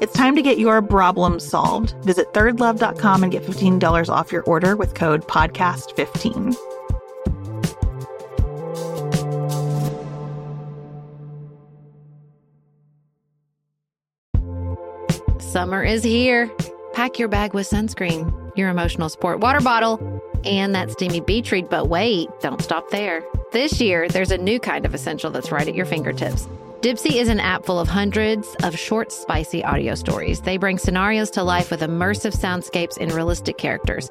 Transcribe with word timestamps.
It's 0.00 0.12
time 0.12 0.34
to 0.36 0.42
get 0.42 0.58
your 0.58 0.82
problem 0.82 1.38
solved. 1.38 1.94
Visit 2.04 2.32
thirdlove.com 2.34 3.22
and 3.22 3.32
get 3.32 3.44
$15 3.44 4.08
off 4.08 4.32
your 4.32 4.42
order 4.42 4.76
with 4.76 4.94
code 4.94 5.26
PODCAST15. 5.28 6.56
Summer 15.40 15.84
is 15.84 16.02
here. 16.02 16.50
Pack 16.94 17.20
your 17.20 17.28
bag 17.28 17.54
with 17.54 17.70
sunscreen, 17.70 18.56
your 18.56 18.68
emotional 18.70 19.08
support 19.08 19.38
water 19.38 19.60
bottle, 19.60 20.22
and 20.44 20.74
that 20.74 20.90
steamy 20.90 21.20
beach 21.20 21.52
read. 21.52 21.68
But 21.68 21.88
wait, 21.88 22.28
don't 22.40 22.60
stop 22.60 22.90
there. 22.90 23.24
This 23.52 23.80
year, 23.80 24.08
there's 24.08 24.32
a 24.32 24.38
new 24.38 24.58
kind 24.58 24.84
of 24.84 24.94
essential 24.94 25.30
that's 25.30 25.52
right 25.52 25.68
at 25.68 25.76
your 25.76 25.86
fingertips. 25.86 26.48
Dipsea 26.84 27.16
is 27.16 27.30
an 27.30 27.40
app 27.40 27.64
full 27.64 27.80
of 27.80 27.88
hundreds 27.88 28.56
of 28.56 28.78
short, 28.78 29.10
spicy 29.10 29.64
audio 29.64 29.94
stories. 29.94 30.42
They 30.42 30.58
bring 30.58 30.76
scenarios 30.76 31.30
to 31.30 31.42
life 31.42 31.70
with 31.70 31.80
immersive 31.80 32.36
soundscapes 32.36 32.98
and 33.00 33.10
realistic 33.10 33.56
characters. 33.56 34.10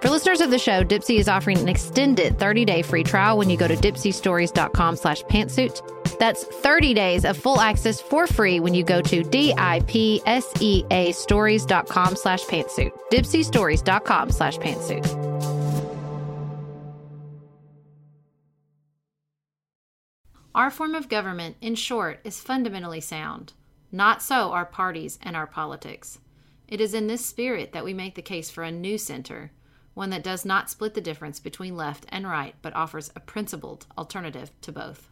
For 0.00 0.08
listeners 0.08 0.40
of 0.40 0.50
the 0.50 0.58
show, 0.58 0.82
Dipsea 0.82 1.18
is 1.18 1.28
offering 1.28 1.58
an 1.58 1.68
extended 1.68 2.38
30-day 2.38 2.80
free 2.82 3.04
trial 3.04 3.36
when 3.36 3.50
you 3.50 3.58
go 3.58 3.68
to 3.68 3.76
dipseastories.com 3.76 4.96
slash 4.96 5.22
pantsuit. 5.24 6.18
That's 6.18 6.42
30 6.42 6.94
days 6.94 7.26
of 7.26 7.36
full 7.36 7.60
access 7.60 8.00
for 8.00 8.26
free 8.26 8.60
when 8.60 8.72
you 8.72 8.82
go 8.82 9.02
to 9.02 9.22
D-I-P-S-E-A 9.22 11.12
stories.com 11.12 12.16
slash 12.16 12.42
pantsuit. 12.44 12.92
dipseastories.com 13.12 14.30
slash 14.30 14.56
pantsuit. 14.56 15.30
Our 20.54 20.70
form 20.70 20.94
of 20.94 21.10
government, 21.10 21.56
in 21.60 21.74
short, 21.74 22.20
is 22.24 22.40
fundamentally 22.40 23.02
sound. 23.02 23.52
Not 23.92 24.22
so 24.22 24.52
our 24.52 24.64
parties 24.64 25.18
and 25.22 25.36
our 25.36 25.46
politics. 25.46 26.18
It 26.66 26.80
is 26.80 26.94
in 26.94 27.06
this 27.06 27.24
spirit 27.24 27.72
that 27.72 27.84
we 27.84 27.92
make 27.92 28.14
the 28.14 28.22
case 28.22 28.48
for 28.48 28.62
a 28.62 28.72
new 28.72 28.96
center, 28.96 29.52
one 29.94 30.10
that 30.10 30.22
does 30.22 30.44
not 30.44 30.70
split 30.70 30.94
the 30.94 31.00
difference 31.00 31.40
between 31.40 31.76
left 31.76 32.06
and 32.08 32.26
right, 32.28 32.54
but 32.62 32.74
offers 32.74 33.10
a 33.14 33.20
principled 33.20 33.86
alternative 33.98 34.50
to 34.62 34.72
both. 34.72 35.08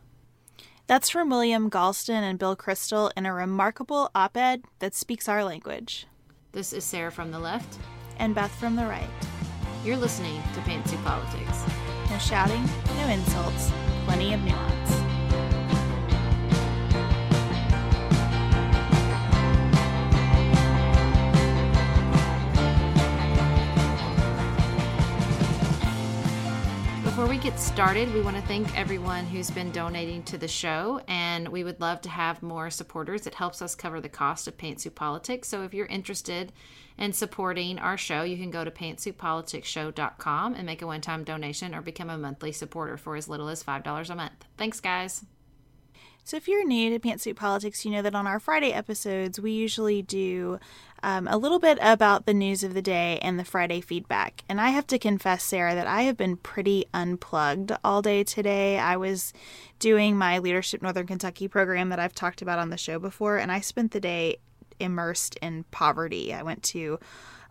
That's 0.87 1.11
from 1.11 1.29
William 1.29 1.71
Galston 1.71 2.23
and 2.23 2.39
Bill 2.39 2.57
Kristol 2.57 3.11
in 3.17 3.27
a 3.27 3.35
remarkable 3.35 4.11
op 4.15 4.37
ed 4.37 4.65
that 4.79 4.95
speaks 4.95 5.29
our 5.29 5.45
language. 5.45 6.07
This 6.53 6.73
is 6.73 6.83
Sarah 6.83 7.13
from 7.13 7.31
the 7.31 7.39
left. 7.39 7.79
And 8.19 8.35
Beth 8.35 8.55
from 8.59 8.75
the 8.75 8.85
right. 8.85 9.09
You're 9.85 9.97
listening 9.97 10.43
to 10.55 10.61
Pantsuit 10.61 11.03
Politics. 11.05 11.63
No 12.11 12.19
shouting, 12.19 12.65
no 12.97 13.09
insults, 13.09 13.71
plenty 14.07 14.35
of 14.35 14.43
nuance. 14.43 14.98
Before 27.29 27.37
we 27.45 27.51
get 27.51 27.61
started, 27.61 28.15
we 28.15 28.23
want 28.23 28.37
to 28.37 28.43
thank 28.45 28.75
everyone 28.75 29.27
who's 29.27 29.51
been 29.51 29.71
donating 29.71 30.23
to 30.23 30.39
the 30.39 30.49
show, 30.49 31.03
and 31.09 31.47
we 31.47 31.63
would 31.63 31.79
love 31.79 32.01
to 32.01 32.09
have 32.09 32.43
more 32.43 32.71
supporters. 32.71 33.27
It 33.27 33.35
helps 33.35 33.61
us 33.61 33.75
cover 33.75 34.01
the 34.01 34.09
cost 34.09 34.49
of 34.49 34.57
Paint 34.57 34.79
Pantsuit 34.79 34.95
Politics. 34.95 35.47
So 35.47 35.63
if 35.63 35.75
you're 35.75 35.85
interested 35.85 36.55
in 36.97 37.13
supporting 37.13 37.79
our 37.79 37.99
show, 37.99 38.23
you 38.23 38.39
can 38.39 38.51
go 38.51 38.65
to 38.65 38.71
pantsuitpoliticsshow.com 38.71 40.55
and 40.55 40.65
make 40.65 40.81
a 40.81 40.87
one 40.87 41.03
time 41.03 41.23
donation 41.23 41.75
or 41.75 41.83
become 41.83 42.09
a 42.09 42.17
monthly 42.17 42.51
supporter 42.51 42.97
for 42.97 43.15
as 43.15 43.29
little 43.29 43.51
as 43.51 43.63
$5 43.63 44.09
a 44.09 44.15
month. 44.15 44.47
Thanks, 44.57 44.81
guys. 44.81 45.23
So, 46.29 46.37
if 46.37 46.47
you're 46.47 46.67
new 46.67 46.91
to 46.91 46.99
Pantsuit 46.99 47.37
Politics, 47.37 47.87
you 47.87 47.91
know 47.91 48.03
that 48.03 48.15
on 48.15 48.27
our 48.27 48.39
Friday 48.39 48.71
episodes, 48.71 49.41
we 49.41 49.51
usually 49.53 50.03
do 50.03 50.61
um, 51.03 51.27
a 51.27 51.39
little 51.39 51.59
bit 51.59 51.79
about 51.81 52.27
the 52.27 52.35
news 52.35 52.63
of 52.63 52.75
the 52.75 52.83
day 52.83 53.19
and 53.23 53.39
the 53.39 53.47
Friday 53.47 53.81
feedback. 53.81 54.45
And 54.47 54.61
I 54.61 54.69
have 54.69 54.87
to 54.89 54.99
confess, 54.99 55.43
Sarah, 55.43 55.75
that 55.75 55.87
I 55.87 56.03
have 56.03 56.19
been 56.19 56.37
pretty 56.37 56.85
unplugged 56.93 57.73
all 57.83 58.03
day 58.03 58.25
today. 58.25 58.79
I 58.79 58.99
was 58.99 59.33
doing 59.79 60.19
my 60.19 60.39
Leadership 60.39 60.83
Northern 60.83 61.07
Kentucky 61.07 61.49
program 61.49 61.89
that 61.89 61.99
I've 61.99 62.15
talked 62.15 62.43
about 62.43 62.59
on 62.59 62.69
the 62.69 62.77
show 62.77 62.99
before, 62.99 63.39
and 63.39 63.51
I 63.51 63.61
spent 63.61 63.93
the 63.93 63.99
day 64.01 64.37
immersed 64.79 65.39
in 65.41 65.65
poverty. 65.71 66.35
I 66.35 66.43
went 66.43 66.63
to 66.65 67.01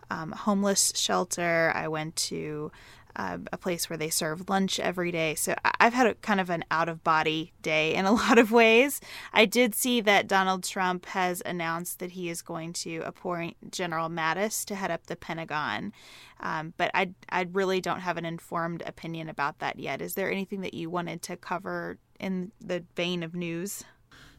um, 0.08 0.30
homeless 0.30 0.92
shelter. 0.94 1.72
I 1.74 1.88
went 1.88 2.14
to 2.14 2.70
uh, 3.16 3.38
a 3.52 3.58
place 3.58 3.88
where 3.88 3.96
they 3.96 4.10
serve 4.10 4.48
lunch 4.48 4.78
every 4.78 5.10
day. 5.10 5.34
So 5.34 5.54
I've 5.80 5.94
had 5.94 6.06
a 6.06 6.14
kind 6.14 6.40
of 6.40 6.50
an 6.50 6.64
out 6.70 6.88
of 6.88 7.02
body 7.02 7.52
day 7.62 7.94
in 7.94 8.04
a 8.04 8.12
lot 8.12 8.38
of 8.38 8.52
ways. 8.52 9.00
I 9.32 9.44
did 9.44 9.74
see 9.74 10.00
that 10.02 10.26
Donald 10.26 10.64
Trump 10.64 11.06
has 11.06 11.42
announced 11.44 11.98
that 11.98 12.12
he 12.12 12.28
is 12.28 12.42
going 12.42 12.72
to 12.74 12.98
appoint 13.04 13.72
General 13.72 14.08
Mattis 14.08 14.64
to 14.66 14.74
head 14.74 14.90
up 14.90 15.06
the 15.06 15.16
Pentagon. 15.16 15.92
Um, 16.40 16.74
but 16.76 16.90
I, 16.94 17.10
I 17.28 17.48
really 17.52 17.80
don't 17.80 18.00
have 18.00 18.16
an 18.16 18.24
informed 18.24 18.82
opinion 18.86 19.28
about 19.28 19.58
that 19.58 19.78
yet. 19.78 20.00
Is 20.00 20.14
there 20.14 20.30
anything 20.30 20.60
that 20.60 20.74
you 20.74 20.88
wanted 20.88 21.22
to 21.22 21.36
cover 21.36 21.98
in 22.20 22.52
the 22.60 22.84
vein 22.94 23.22
of 23.22 23.34
news? 23.34 23.84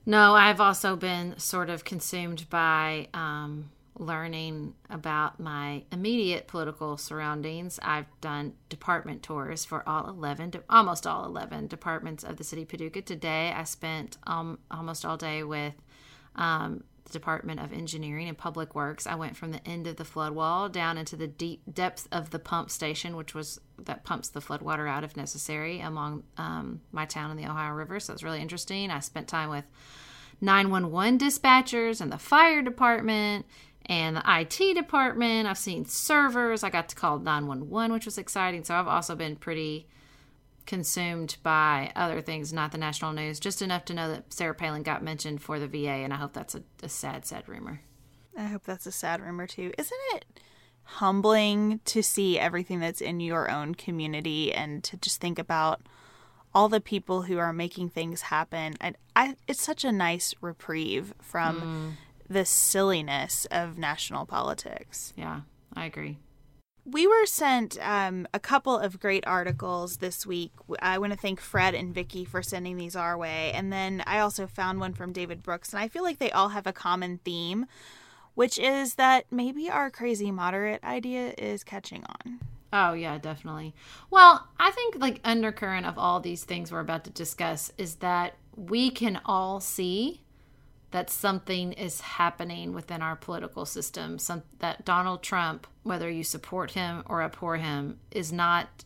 No, 0.05 0.33
I've 0.33 0.61
also 0.61 0.95
been 0.95 1.37
sort 1.37 1.69
of 1.69 1.83
consumed 1.83 2.49
by 2.49 3.09
um, 3.13 3.69
learning 3.99 4.73
about 4.89 5.39
my 5.39 5.83
immediate 5.91 6.47
political 6.47 6.97
surroundings. 6.97 7.79
I've 7.83 8.07
done 8.21 8.53
department 8.69 9.21
tours 9.21 9.65
for 9.65 9.87
all 9.87 10.07
11, 10.07 10.53
almost 10.69 11.05
all 11.05 11.25
11 11.25 11.67
departments 11.67 12.23
of 12.23 12.37
the 12.37 12.43
city 12.43 12.63
of 12.63 12.69
Paducah. 12.69 13.01
Today, 13.01 13.53
I 13.55 13.65
spent 13.65 14.17
um, 14.25 14.59
almost 14.71 15.05
all 15.05 15.17
day 15.17 15.43
with 15.43 15.73
um, 16.35 16.85
the 17.03 17.11
Department 17.11 17.59
of 17.59 17.73
Engineering 17.73 18.29
and 18.29 18.37
Public 18.37 18.73
Works. 18.73 19.05
I 19.05 19.15
went 19.15 19.35
from 19.35 19.51
the 19.51 19.67
end 19.67 19.85
of 19.85 19.97
the 19.97 20.05
flood 20.05 20.31
wall 20.31 20.69
down 20.69 20.97
into 20.97 21.17
the 21.17 21.27
deep 21.27 21.61
depth 21.71 22.07
of 22.09 22.29
the 22.29 22.39
pump 22.39 22.71
station, 22.71 23.17
which 23.17 23.35
was 23.35 23.59
that 23.83 24.05
pumps 24.05 24.29
the 24.29 24.41
flood 24.41 24.61
water 24.61 24.87
out 24.87 25.03
if 25.03 25.17
necessary 25.17 25.81
along 25.81 26.23
um, 26.37 26.81
my 26.93 27.05
town 27.05 27.31
in 27.31 27.37
the 27.37 27.45
Ohio 27.45 27.73
River. 27.73 27.99
So 27.99 28.13
it's 28.13 28.23
really 28.23 28.41
interesting. 28.41 28.91
I 28.91 28.99
spent 28.99 29.27
time 29.27 29.49
with 29.49 29.65
911 30.41 31.17
dispatchers 31.17 31.99
and 31.99 32.11
the 32.11 32.17
fire 32.17 32.61
department 32.61 33.45
and 33.89 34.15
the 34.15 34.23
IT 34.25 34.75
department. 34.75 35.47
I've 35.47 35.57
seen 35.57 35.83
servers. 35.83 36.63
I 36.63 36.69
got 36.69 36.87
to 36.89 36.95
call 36.95 37.17
911, 37.17 37.91
which 37.91 38.05
was 38.05 38.19
exciting. 38.19 38.63
So 38.63 38.75
I've 38.75 38.87
also 38.87 39.15
been 39.15 39.35
pretty 39.35 39.87
consumed 40.67 41.37
by 41.41 41.91
other 41.95 42.21
things, 42.21 42.53
not 42.53 42.71
the 42.71 42.77
national 42.77 43.13
news, 43.13 43.39
just 43.39 43.63
enough 43.63 43.85
to 43.85 43.95
know 43.95 44.07
that 44.09 44.31
Sarah 44.31 44.53
Palin 44.53 44.83
got 44.83 45.03
mentioned 45.03 45.41
for 45.41 45.57
the 45.57 45.67
VA. 45.67 45.89
And 45.89 46.13
I 46.13 46.17
hope 46.17 46.33
that's 46.33 46.53
a, 46.53 46.61
a 46.83 46.87
sad, 46.87 47.25
sad 47.25 47.49
rumor. 47.49 47.81
I 48.37 48.43
hope 48.43 48.63
that's 48.63 48.85
a 48.85 48.91
sad 48.91 49.21
rumor 49.21 49.47
too. 49.47 49.73
Isn't 49.77 49.99
it 50.13 50.25
humbling 50.83 51.81
to 51.85 52.03
see 52.03 52.37
everything 52.37 52.79
that's 52.79 53.01
in 53.01 53.19
your 53.19 53.49
own 53.49 53.73
community 53.73 54.53
and 54.53 54.83
to 54.83 54.97
just 54.97 55.19
think 55.19 55.39
about 55.39 55.81
all 56.53 56.69
the 56.69 56.81
people 56.81 57.23
who 57.23 57.39
are 57.39 57.51
making 57.51 57.89
things 57.89 58.21
happen? 58.21 58.75
And 58.79 58.95
I, 59.15 59.35
it's 59.47 59.63
such 59.63 59.83
a 59.83 59.91
nice 59.91 60.35
reprieve 60.41 61.15
from 61.19 61.61
mm. 61.61 62.08
The 62.29 62.45
silliness 62.45 63.47
of 63.51 63.77
national 63.77 64.25
politics. 64.25 65.13
Yeah, 65.15 65.41
I 65.75 65.85
agree. 65.85 66.17
We 66.85 67.05
were 67.05 67.25
sent 67.25 67.77
um, 67.81 68.27
a 68.33 68.39
couple 68.39 68.77
of 68.77 68.99
great 68.99 69.25
articles 69.27 69.97
this 69.97 70.25
week. 70.25 70.51
I 70.81 70.97
want 70.97 71.13
to 71.13 71.19
thank 71.19 71.39
Fred 71.39 71.75
and 71.75 71.93
Vicky 71.93 72.25
for 72.25 72.41
sending 72.41 72.77
these 72.77 72.95
our 72.95 73.17
way. 73.17 73.51
And 73.51 73.71
then 73.71 74.03
I 74.07 74.19
also 74.19 74.47
found 74.47 74.79
one 74.79 74.93
from 74.93 75.11
David 75.11 75.43
Brooks, 75.43 75.71
and 75.71 75.79
I 75.79 75.87
feel 75.87 76.03
like 76.03 76.19
they 76.19 76.31
all 76.31 76.49
have 76.49 76.65
a 76.65 76.73
common 76.73 77.19
theme 77.23 77.67
which 78.39 78.57
is 78.57 78.95
that 78.95 79.25
maybe 79.29 79.69
our 79.69 79.91
crazy 79.91 80.31
moderate 80.31 80.81
idea 80.81 81.33
is 81.37 81.61
catching 81.61 82.05
on. 82.05 82.39
Oh, 82.71 82.93
yeah, 82.93 83.17
definitely. 83.17 83.75
Well, 84.09 84.47
I 84.57 84.71
think 84.71 84.95
like 84.97 85.19
undercurrent 85.25 85.85
of 85.85 85.97
all 85.97 86.21
these 86.21 86.45
things 86.45 86.71
we're 86.71 86.79
about 86.79 87.03
to 87.03 87.09
discuss 87.09 87.73
is 87.77 87.95
that 87.95 88.35
we 88.55 88.91
can 88.91 89.19
all 89.25 89.59
see 89.59 90.21
that 90.91 91.09
something 91.09 91.73
is 91.73 92.01
happening 92.01 92.73
within 92.73 93.01
our 93.01 93.15
political 93.15 93.65
system. 93.65 94.17
Some 94.19 94.43
that 94.59 94.85
Donald 94.85 95.21
Trump, 95.21 95.67
whether 95.83 96.09
you 96.09 96.23
support 96.23 96.71
him 96.71 97.03
or 97.05 97.21
abhor 97.21 97.57
him, 97.57 97.99
is 98.11 98.31
not 98.31 98.85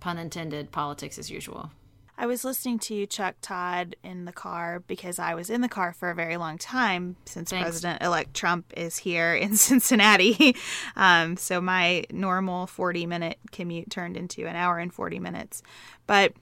pun 0.00 0.18
intended 0.18 0.72
politics 0.72 1.18
as 1.18 1.30
usual. 1.30 1.70
I 2.18 2.26
was 2.26 2.44
listening 2.44 2.78
to 2.80 3.06
Chuck 3.06 3.36
Todd 3.42 3.94
in 4.02 4.24
the 4.24 4.32
car 4.32 4.82
because 4.86 5.18
I 5.18 5.34
was 5.34 5.50
in 5.50 5.60
the 5.60 5.68
car 5.68 5.92
for 5.92 6.08
a 6.08 6.14
very 6.14 6.38
long 6.38 6.56
time 6.56 7.16
since 7.26 7.52
President 7.52 8.02
elect 8.02 8.32
Trump 8.32 8.72
is 8.74 8.96
here 8.96 9.34
in 9.34 9.56
Cincinnati. 9.56 10.56
um, 10.96 11.36
so 11.36 11.60
my 11.60 12.04
normal 12.10 12.66
40 12.66 13.06
minute 13.06 13.38
commute 13.52 13.90
turned 13.90 14.16
into 14.16 14.46
an 14.46 14.56
hour 14.56 14.78
and 14.78 14.92
40 14.92 15.18
minutes. 15.18 15.62
But 16.06 16.32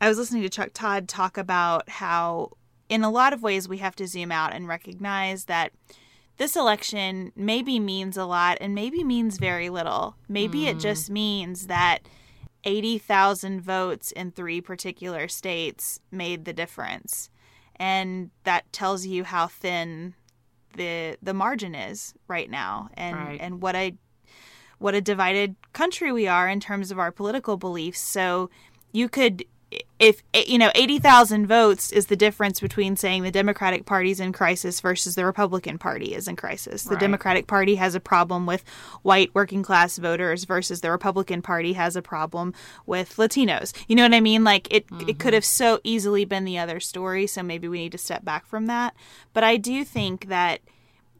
I 0.00 0.08
was 0.08 0.16
listening 0.16 0.42
to 0.42 0.48
Chuck 0.48 0.70
Todd 0.72 1.08
talk 1.08 1.36
about 1.36 1.90
how, 1.90 2.52
in 2.90 3.04
a 3.04 3.10
lot 3.10 3.32
of 3.32 3.42
ways, 3.42 3.68
we 3.68 3.78
have 3.78 3.96
to 3.96 4.06
zoom 4.06 4.30
out 4.32 4.52
and 4.52 4.68
recognize 4.68 5.46
that 5.46 5.72
this 6.36 6.56
election 6.56 7.32
maybe 7.36 7.78
means 7.78 8.16
a 8.16 8.24
lot 8.24 8.58
and 8.60 8.74
maybe 8.74 9.04
means 9.04 9.38
very 9.38 9.70
little. 9.70 10.16
Maybe 10.28 10.62
mm. 10.62 10.68
it 10.68 10.78
just 10.80 11.08
means 11.08 11.68
that 11.68 12.00
80,000 12.64 13.60
votes 13.60 14.10
in 14.10 14.32
three 14.32 14.60
particular 14.60 15.28
states 15.28 16.00
made 16.10 16.44
the 16.44 16.52
difference. 16.52 17.30
And 17.76 18.30
that 18.44 18.70
tells 18.72 19.06
you 19.06 19.24
how 19.24 19.46
thin 19.46 20.14
the 20.76 21.16
the 21.20 21.34
margin 21.34 21.74
is 21.74 22.14
right 22.28 22.48
now 22.48 22.90
and 22.94 23.16
right. 23.16 23.40
and 23.40 23.60
what 23.60 23.74
a 23.74 23.92
what 24.78 24.94
a 24.94 25.00
divided 25.00 25.56
country 25.72 26.12
we 26.12 26.28
are 26.28 26.48
in 26.48 26.60
terms 26.60 26.90
of 26.90 26.98
our 26.98 27.10
political 27.10 27.56
beliefs. 27.56 28.00
So 28.00 28.50
you 28.92 29.08
could 29.08 29.44
if 30.00 30.22
you 30.34 30.58
know 30.58 30.70
80,000 30.74 31.46
votes 31.46 31.92
is 31.92 32.06
the 32.06 32.16
difference 32.16 32.58
between 32.58 32.96
saying 32.96 33.22
the 33.22 33.30
Democratic 33.30 33.86
Party 33.86 34.10
is 34.10 34.18
in 34.18 34.32
crisis 34.32 34.80
versus 34.80 35.14
the 35.14 35.24
Republican 35.24 35.78
Party 35.78 36.14
is 36.14 36.26
in 36.26 36.34
crisis. 36.34 36.84
The 36.84 36.90
right. 36.92 37.00
Democratic 37.00 37.46
Party 37.46 37.76
has 37.76 37.94
a 37.94 38.00
problem 38.00 38.46
with 38.46 38.64
white 39.02 39.32
working 39.34 39.62
class 39.62 39.98
voters 39.98 40.44
versus 40.44 40.80
the 40.80 40.90
Republican 40.90 41.40
Party 41.40 41.74
has 41.74 41.94
a 41.94 42.02
problem 42.02 42.52
with 42.86 43.16
Latinos. 43.16 43.72
You 43.86 43.94
know 43.94 44.02
what 44.02 44.14
I 44.14 44.20
mean? 44.20 44.42
Like 44.42 44.72
it 44.74 44.88
mm-hmm. 44.88 45.08
it 45.08 45.18
could 45.18 45.34
have 45.34 45.44
so 45.44 45.80
easily 45.84 46.24
been 46.24 46.44
the 46.44 46.58
other 46.58 46.80
story, 46.80 47.26
so 47.26 47.42
maybe 47.42 47.68
we 47.68 47.78
need 47.78 47.92
to 47.92 47.98
step 47.98 48.24
back 48.24 48.46
from 48.46 48.66
that. 48.66 48.94
But 49.32 49.44
I 49.44 49.56
do 49.56 49.84
think 49.84 50.26
that 50.26 50.60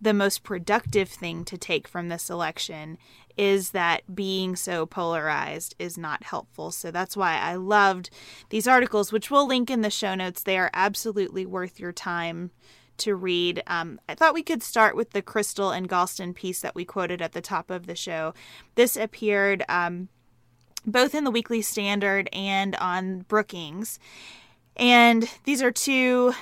the 0.01 0.15
most 0.15 0.43
productive 0.43 1.09
thing 1.09 1.45
to 1.45 1.59
take 1.59 1.87
from 1.87 2.09
this 2.09 2.31
election 2.31 2.97
is 3.37 3.71
that 3.71 4.15
being 4.15 4.57
so 4.57 4.87
polarized 4.87 5.75
is 5.79 5.97
not 5.97 6.25
helpful. 6.25 6.71
So 6.71 6.91
that's 6.91 7.17
why 7.17 7.39
I 7.39 7.55
loved 7.55 8.11
these 8.51 8.67
articles, 8.67 9.13
which 9.13 9.31
we'll 9.31 9.47
link 9.47 9.71
in 9.71 9.83
the 9.83 9.91
show 9.91 10.15
notes. 10.15 10.43
They 10.43 10.59
are 10.59 10.71
absolutely 10.75 11.47
worth 11.47 11.81
your 11.81 11.93
time 11.93 12.51
to 12.99 13.15
read. 13.15 13.63
Um, 13.67 14.01
I 14.09 14.15
thought 14.15 14.35
we 14.35 14.43
could 14.43 14.63
start 14.63 14.95
with 14.95 15.11
the 15.11 15.23
Kristol 15.23 15.77
and 15.77 15.89
Galston 15.89 16.35
piece 16.35 16.61
that 16.61 16.75
we 16.75 16.85
quoted 16.85 17.21
at 17.23 17.33
the 17.33 17.41
top 17.41 17.71
of 17.71 17.87
the 17.87 17.95
show. 17.95 18.35
This 18.75 18.97
appeared 18.97 19.65
um, 19.69 20.09
both 20.87 21.15
in 21.15 21.25
the 21.25 21.31
Weekly 21.31 21.63
Standard 21.63 22.29
and 22.33 22.77
on 22.77 23.21
Brookings. 23.21 23.99
And 24.77 25.29
these 25.45 25.63
are 25.63 25.71
two 25.71 26.35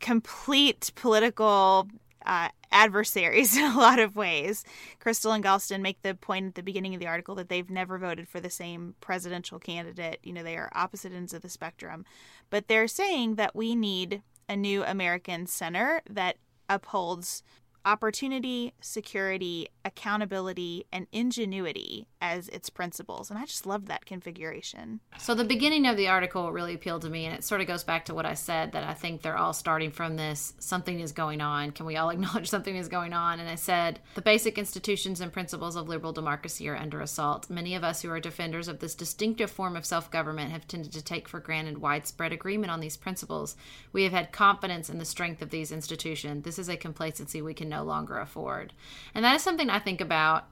complete 0.00 0.92
political 0.94 1.88
uh, 2.24 2.48
adversaries 2.70 3.56
in 3.58 3.64
a 3.64 3.76
lot 3.76 3.98
of 3.98 4.16
ways. 4.16 4.64
Kristol 5.00 5.34
and 5.34 5.44
Galston 5.44 5.80
make 5.80 6.02
the 6.02 6.14
point 6.14 6.46
at 6.46 6.54
the 6.54 6.62
beginning 6.62 6.94
of 6.94 7.00
the 7.00 7.06
article 7.06 7.34
that 7.36 7.48
they've 7.48 7.70
never 7.70 7.98
voted 7.98 8.28
for 8.28 8.40
the 8.40 8.50
same 8.50 8.94
presidential 9.00 9.58
candidate. 9.58 10.20
You 10.22 10.32
know, 10.32 10.42
they 10.42 10.56
are 10.56 10.70
opposite 10.74 11.12
ends 11.12 11.34
of 11.34 11.42
the 11.42 11.48
spectrum. 11.48 12.04
But 12.50 12.68
they're 12.68 12.88
saying 12.88 13.36
that 13.36 13.56
we 13.56 13.74
need 13.74 14.22
a 14.48 14.56
new 14.56 14.84
American 14.84 15.46
center 15.46 16.02
that 16.08 16.36
upholds 16.68 17.42
opportunity, 17.86 18.74
security, 18.80 19.68
accountability, 19.84 20.84
and 20.92 21.06
ingenuity 21.12 22.08
as 22.20 22.48
its 22.48 22.68
principles. 22.68 23.30
And 23.30 23.38
I 23.38 23.44
just 23.44 23.64
love 23.64 23.86
that 23.86 24.04
configuration. 24.04 24.98
So 25.18 25.34
the 25.34 25.44
beginning 25.44 25.86
of 25.86 25.96
the 25.96 26.08
article 26.08 26.50
really 26.50 26.74
appealed 26.74 27.02
to 27.02 27.08
me, 27.08 27.26
and 27.26 27.34
it 27.34 27.44
sort 27.44 27.60
of 27.60 27.68
goes 27.68 27.84
back 27.84 28.06
to 28.06 28.14
what 28.14 28.26
I 28.26 28.34
said 28.34 28.72
that 28.72 28.82
I 28.82 28.92
think 28.92 29.22
they're 29.22 29.38
all 29.38 29.52
starting 29.52 29.92
from 29.92 30.16
this 30.16 30.54
something 30.58 30.98
is 30.98 31.12
going 31.12 31.40
on. 31.40 31.70
Can 31.70 31.86
we 31.86 31.96
all 31.96 32.10
acknowledge 32.16 32.50
something 32.50 32.74
is 32.74 32.88
going 32.88 33.12
on? 33.12 33.38
And 33.38 33.48
I 33.48 33.54
said 33.54 34.00
the 34.16 34.20
basic 34.20 34.58
institutions 34.58 35.20
and 35.20 35.32
principles 35.32 35.76
of 35.76 35.88
liberal 35.88 36.12
democracy 36.12 36.68
are 36.68 36.76
under 36.76 37.00
assault. 37.00 37.48
Many 37.48 37.76
of 37.76 37.84
us 37.84 38.02
who 38.02 38.10
are 38.10 38.18
defenders 38.18 38.66
of 38.66 38.80
this 38.80 38.96
distinctive 38.96 39.50
form 39.50 39.76
of 39.76 39.86
self 39.86 40.10
government 40.10 40.50
have 40.50 40.66
tended 40.66 40.92
to 40.92 41.04
take 41.04 41.28
for 41.28 41.38
granted 41.38 41.78
widespread 41.78 42.32
agreement 42.32 42.72
on 42.72 42.80
these 42.80 42.96
principles. 42.96 43.56
We 43.92 44.02
have 44.02 44.12
had 44.12 44.32
confidence 44.32 44.90
in 44.90 44.98
the 44.98 45.04
strength 45.04 45.40
of 45.40 45.50
these 45.50 45.70
institutions. 45.70 46.42
This 46.42 46.58
is 46.58 46.68
a 46.68 46.76
complacency 46.76 47.40
we 47.40 47.54
can 47.54 47.68
no 47.75 47.75
longer 47.82 48.18
afford. 48.18 48.72
And 49.14 49.24
that 49.24 49.34
is 49.36 49.42
something 49.42 49.70
I 49.70 49.78
think 49.78 50.00
about 50.00 50.46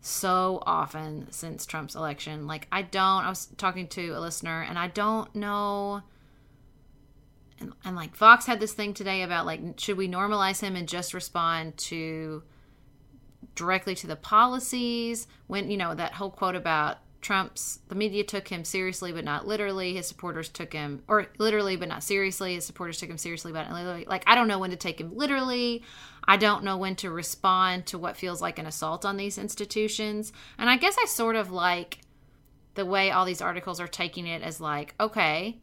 so 0.00 0.62
often 0.66 1.30
since 1.30 1.66
Trump's 1.66 1.94
election. 1.94 2.46
Like, 2.46 2.66
I 2.72 2.82
don't, 2.82 3.24
I 3.24 3.28
was 3.28 3.46
talking 3.56 3.88
to 3.88 4.10
a 4.10 4.20
listener 4.20 4.62
and 4.62 4.78
I 4.78 4.88
don't 4.88 5.34
know. 5.34 6.02
And, 7.58 7.72
and 7.84 7.96
like, 7.96 8.16
Fox 8.16 8.46
had 8.46 8.60
this 8.60 8.72
thing 8.72 8.94
today 8.94 9.22
about 9.22 9.46
like, 9.46 9.60
should 9.78 9.98
we 9.98 10.08
normalize 10.08 10.60
him 10.60 10.76
and 10.76 10.88
just 10.88 11.12
respond 11.12 11.76
to 11.78 12.42
directly 13.54 13.94
to 13.96 14.06
the 14.06 14.16
policies? 14.16 15.26
When, 15.46 15.70
you 15.70 15.76
know, 15.76 15.94
that 15.94 16.14
whole 16.14 16.30
quote 16.30 16.56
about 16.56 16.98
Trump's 17.20 17.80
the 17.88 17.94
media 17.94 18.24
took 18.24 18.48
him 18.48 18.64
seriously 18.64 19.12
but 19.12 19.24
not 19.24 19.46
literally. 19.46 19.94
His 19.94 20.06
supporters 20.06 20.48
took 20.48 20.72
him 20.72 21.02
or 21.06 21.26
literally 21.38 21.76
but 21.76 21.88
not 21.88 22.02
seriously. 22.02 22.54
His 22.54 22.64
supporters 22.64 22.98
took 22.98 23.10
him 23.10 23.18
seriously 23.18 23.52
but 23.52 23.68
not 23.68 23.72
literally. 23.72 24.06
Like 24.06 24.24
I 24.26 24.34
don't 24.34 24.48
know 24.48 24.58
when 24.58 24.70
to 24.70 24.76
take 24.76 25.00
him 25.00 25.14
literally. 25.14 25.82
I 26.24 26.36
don't 26.36 26.64
know 26.64 26.76
when 26.76 26.96
to 26.96 27.10
respond 27.10 27.86
to 27.86 27.98
what 27.98 28.16
feels 28.16 28.40
like 28.40 28.58
an 28.58 28.66
assault 28.66 29.04
on 29.04 29.16
these 29.16 29.38
institutions. 29.38 30.32
And 30.58 30.68
I 30.70 30.76
guess 30.76 30.96
I 31.00 31.06
sort 31.06 31.36
of 31.36 31.50
like 31.50 32.00
the 32.74 32.86
way 32.86 33.10
all 33.10 33.24
these 33.24 33.42
articles 33.42 33.80
are 33.80 33.88
taking 33.88 34.26
it 34.26 34.42
as 34.42 34.60
like, 34.60 34.94
okay, 35.00 35.60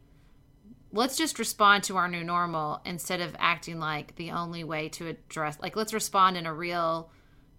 let's 0.92 1.16
just 1.16 1.38
respond 1.38 1.84
to 1.84 1.96
our 1.96 2.08
new 2.08 2.24
normal 2.24 2.80
instead 2.84 3.20
of 3.20 3.36
acting 3.38 3.78
like 3.78 4.14
the 4.16 4.30
only 4.30 4.64
way 4.64 4.88
to 4.88 5.06
address 5.06 5.58
like 5.60 5.76
let's 5.76 5.92
respond 5.92 6.36
in 6.36 6.46
a 6.46 6.54
real 6.54 7.10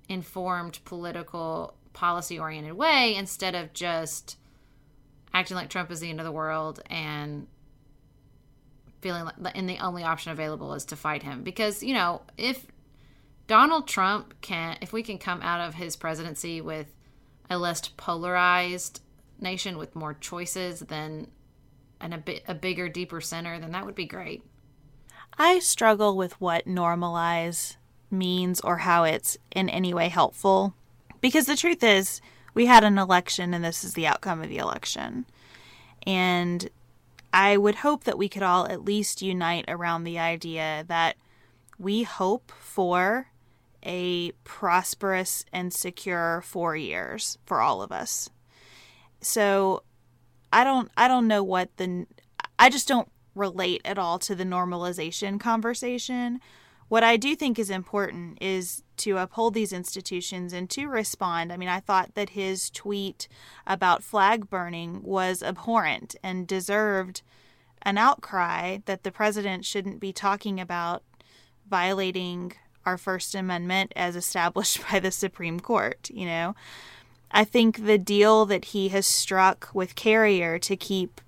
informed 0.07 0.79
political 0.85 1.75
policy 1.93 2.39
oriented 2.39 2.73
way 2.73 3.15
instead 3.15 3.53
of 3.53 3.71
just 3.73 4.37
acting 5.33 5.55
like 5.55 5.69
Trump 5.69 5.91
is 5.91 5.99
the 5.99 6.09
end 6.09 6.19
of 6.19 6.25
the 6.25 6.31
world 6.31 6.81
and 6.89 7.47
feeling 9.01 9.25
like 9.37 9.55
and 9.55 9.69
the 9.69 9.77
only 9.77 10.03
option 10.03 10.31
available 10.31 10.73
is 10.73 10.85
to 10.85 10.95
fight 10.95 11.23
him 11.23 11.43
because 11.43 11.83
you 11.83 11.93
know 11.93 12.21
if 12.37 12.65
Donald 13.49 13.87
Trump 13.87 14.39
can 14.39 14.77
if 14.79 14.93
we 14.93 15.03
can 15.03 15.17
come 15.17 15.41
out 15.41 15.59
of 15.59 15.73
his 15.73 15.97
presidency 15.97 16.61
with 16.61 16.87
a 17.49 17.57
less 17.57 17.87
polarized 17.97 19.01
nation 19.41 19.77
with 19.77 19.95
more 19.95 20.13
choices 20.13 20.79
than 20.79 21.27
and 21.99 22.13
a 22.13 22.17
bit 22.17 22.43
a 22.47 22.55
bigger 22.55 22.87
deeper 22.87 23.19
center 23.19 23.59
then 23.59 23.71
that 23.71 23.85
would 23.85 23.95
be 23.95 24.05
great 24.05 24.43
I 25.37 25.59
struggle 25.59 26.15
with 26.15 26.39
what 26.39 26.65
normalize 26.65 27.75
means 28.11 28.61
or 28.61 28.77
how 28.77 29.03
it's 29.03 29.37
in 29.51 29.67
any 29.67 29.93
way 29.93 30.09
helpful 30.09 30.73
because 31.21 31.45
the 31.45 31.55
truth 31.55 31.83
is, 31.83 32.21
we 32.53 32.65
had 32.65 32.83
an 32.83 32.97
election 32.97 33.53
and 33.53 33.63
this 33.63 33.83
is 33.83 33.93
the 33.93 34.07
outcome 34.07 34.41
of 34.41 34.49
the 34.49 34.57
election. 34.57 35.25
And 36.05 36.69
I 37.33 37.57
would 37.57 37.75
hope 37.75 38.05
that 38.05 38.17
we 38.17 38.29
could 38.29 38.43
all 38.43 38.67
at 38.67 38.85
least 38.85 39.21
unite 39.21 39.65
around 39.67 40.03
the 40.03 40.17
idea 40.17 40.85
that 40.87 41.17
we 41.77 42.03
hope 42.03 42.51
for 42.59 43.27
a 43.83 44.31
prosperous 44.43 45.45
and 45.53 45.73
secure 45.73 46.41
four 46.41 46.75
years 46.75 47.37
for 47.45 47.61
all 47.61 47.81
of 47.81 47.91
us. 47.91 48.29
So 49.21 49.83
I 50.51 50.63
don't 50.63 50.91
I 50.97 51.07
don't 51.07 51.27
know 51.27 51.43
what 51.43 51.75
the 51.77 52.05
I 52.57 52.69
just 52.69 52.87
don't 52.87 53.09
relate 53.35 53.81
at 53.85 53.97
all 53.97 54.19
to 54.19 54.35
the 54.35 54.43
normalization 54.43 55.39
conversation. 55.39 56.39
What 56.87 57.03
I 57.03 57.17
do 57.17 57.35
think 57.35 57.59
is 57.59 57.69
important 57.69 58.39
is 58.41 58.83
to 58.97 59.17
uphold 59.17 59.53
these 59.53 59.71
institutions 59.71 60.53
and 60.53 60.69
to 60.71 60.87
respond. 60.87 61.53
I 61.53 61.57
mean, 61.57 61.69
I 61.69 61.79
thought 61.79 62.15
that 62.15 62.31
his 62.31 62.71
tweet 62.71 63.27
about 63.67 64.03
flag 64.03 64.49
burning 64.49 65.03
was 65.03 65.43
abhorrent 65.43 66.15
and 66.23 66.47
deserved 66.47 67.21
an 67.83 67.97
outcry 67.97 68.79
that 68.85 69.03
the 69.03 69.11
president 69.11 69.65
shouldn't 69.65 69.99
be 69.99 70.11
talking 70.11 70.59
about 70.59 71.03
violating 71.69 72.53
our 72.89 72.97
First 72.97 73.35
Amendment 73.35 73.93
as 73.95 74.15
established 74.15 74.81
by 74.91 74.99
the 74.99 75.11
Supreme 75.11 75.59
Court, 75.59 76.09
you 76.11 76.25
know. 76.25 76.55
I 77.31 77.43
think 77.43 77.85
the 77.85 77.99
deal 77.99 78.45
that 78.47 78.65
he 78.65 78.89
has 78.89 79.05
struck 79.05 79.69
with 79.71 79.95
Carrier 79.95 80.57
to 80.59 80.75
keep 80.75 81.21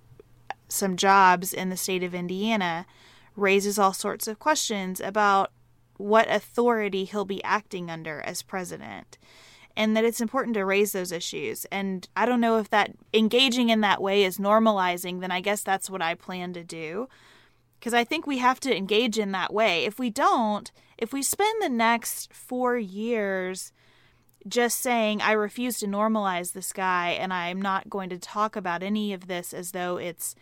some 0.67 0.95
jobs 0.95 1.53
in 1.53 1.69
the 1.69 1.77
state 1.77 2.01
of 2.01 2.15
Indiana 2.15 2.87
raises 3.35 3.77
all 3.77 3.93
sorts 3.93 4.27
of 4.27 4.39
questions 4.39 4.99
about 4.99 5.51
what 5.97 6.29
authority 6.31 7.05
he'll 7.05 7.25
be 7.25 7.43
acting 7.43 7.91
under 7.91 8.21
as 8.21 8.41
president 8.41 9.19
and 9.77 9.95
that 9.95 10.03
it's 10.03 10.21
important 10.21 10.55
to 10.55 10.65
raise 10.65 10.91
those 10.91 11.11
issues. 11.11 11.65
And 11.65 12.07
I 12.15 12.25
don't 12.25 12.41
know 12.41 12.57
if 12.57 12.69
that 12.71 12.91
engaging 13.13 13.69
in 13.69 13.81
that 13.81 14.01
way 14.01 14.23
is 14.23 14.37
normalizing, 14.37 15.21
then 15.21 15.31
I 15.31 15.41
guess 15.41 15.61
that's 15.61 15.89
what 15.89 16.01
I 16.01 16.15
plan 16.15 16.53
to 16.53 16.63
do. 16.63 17.07
Because 17.79 17.93
I 17.93 18.03
think 18.03 18.27
we 18.27 18.39
have 18.39 18.59
to 18.61 18.75
engage 18.75 19.17
in 19.17 19.31
that 19.31 19.53
way. 19.53 19.85
If 19.85 19.97
we 19.97 20.09
don't, 20.09 20.71
if 21.01 21.12
we 21.12 21.24
spend 21.24 21.62
the 21.62 21.70
next 21.70 22.31
four 22.31 22.77
years 22.77 23.74
just 24.48 24.79
saying, 24.79 25.22
I 25.22 25.31
refuse 25.31 25.79
to 25.79 25.88
normalize 25.88 26.53
this 26.53 26.72
guy 26.72 27.10
and 27.10 27.34
I'm 27.34 27.62
not 27.62 27.89
going 27.89 28.10
to 28.12 28.20
talk 28.20 28.55
about 28.55 28.84
any 28.84 29.12
of 29.12 29.27
this 29.27 29.51
as 29.51 29.72
though 29.72 29.98
it's 29.98 30.36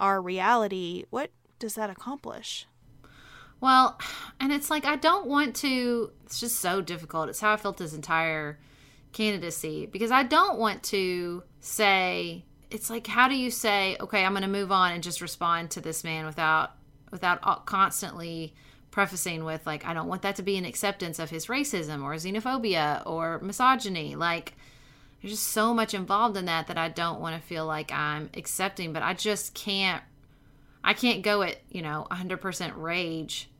our 0.00 0.20
reality, 0.20 1.04
what 1.10 1.30
does 1.58 1.74
that 1.74 1.90
accomplish? 1.90 2.66
Well, 3.60 3.98
and 4.40 4.52
it's 4.52 4.70
like 4.70 4.84
I 4.84 4.96
don't 4.96 5.26
want 5.26 5.54
to. 5.56 6.10
It's 6.24 6.40
just 6.40 6.56
so 6.56 6.82
difficult. 6.82 7.30
It's 7.30 7.40
how 7.40 7.52
I 7.52 7.56
felt 7.56 7.78
this 7.78 7.94
entire 7.94 8.58
candidacy 9.12 9.86
because 9.86 10.10
I 10.10 10.22
don't 10.22 10.58
want 10.58 10.82
to 10.84 11.42
say. 11.60 12.44
It's 12.70 12.90
like 12.90 13.06
how 13.06 13.28
do 13.28 13.34
you 13.34 13.50
say, 13.50 13.96
okay, 14.00 14.24
I'm 14.24 14.32
going 14.32 14.42
to 14.42 14.48
move 14.48 14.72
on 14.72 14.92
and 14.92 15.02
just 15.02 15.22
respond 15.22 15.70
to 15.70 15.80
this 15.80 16.04
man 16.04 16.26
without 16.26 16.72
without 17.10 17.64
constantly 17.64 18.54
prefacing 18.96 19.44
with 19.44 19.66
like 19.66 19.84
I 19.84 19.92
don't 19.92 20.08
want 20.08 20.22
that 20.22 20.36
to 20.36 20.42
be 20.42 20.56
an 20.56 20.64
acceptance 20.64 21.18
of 21.18 21.28
his 21.28 21.48
racism 21.48 22.02
or 22.02 22.14
xenophobia 22.14 23.02
or 23.04 23.38
misogyny. 23.40 24.16
Like 24.16 24.54
there's 25.20 25.34
just 25.34 25.48
so 25.48 25.74
much 25.74 25.92
involved 25.92 26.34
in 26.38 26.46
that 26.46 26.68
that 26.68 26.78
I 26.78 26.88
don't 26.88 27.20
want 27.20 27.36
to 27.38 27.46
feel 27.46 27.66
like 27.66 27.92
I'm 27.92 28.30
accepting, 28.32 28.94
but 28.94 29.02
I 29.02 29.12
just 29.12 29.52
can't 29.52 30.02
I 30.82 30.94
can't 30.94 31.22
go 31.22 31.42
at, 31.42 31.58
you 31.68 31.82
know, 31.82 32.06
100% 32.10 32.72
rage 32.74 33.50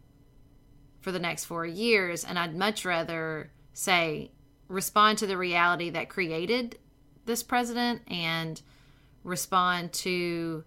for 1.02 1.12
the 1.12 1.18
next 1.18 1.44
4 1.44 1.66
years 1.66 2.24
and 2.24 2.38
I'd 2.38 2.56
much 2.56 2.86
rather 2.86 3.50
say 3.74 4.30
respond 4.68 5.18
to 5.18 5.26
the 5.26 5.36
reality 5.36 5.90
that 5.90 6.08
created 6.08 6.78
this 7.26 7.42
president 7.42 8.00
and 8.08 8.62
respond 9.22 9.92
to 9.92 10.64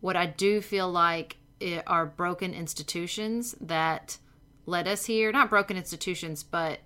what 0.00 0.14
I 0.14 0.26
do 0.26 0.60
feel 0.60 0.92
like 0.92 1.38
are 1.86 2.06
broken 2.06 2.54
institutions 2.54 3.54
that 3.60 4.18
led 4.66 4.88
us 4.88 5.04
here. 5.06 5.32
Not 5.32 5.50
broken 5.50 5.76
institutions, 5.76 6.42
but 6.42 6.80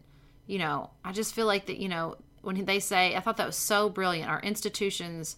you 0.46 0.58
know, 0.58 0.90
I 1.04 1.12
just 1.12 1.34
feel 1.34 1.46
like 1.46 1.66
that, 1.66 1.78
you 1.78 1.88
know, 1.88 2.16
when 2.40 2.64
they 2.64 2.80
say, 2.80 3.14
I 3.14 3.20
thought 3.20 3.36
that 3.36 3.46
was 3.46 3.56
so 3.56 3.90
brilliant. 3.90 4.30
Our 4.30 4.40
institutions, 4.40 5.36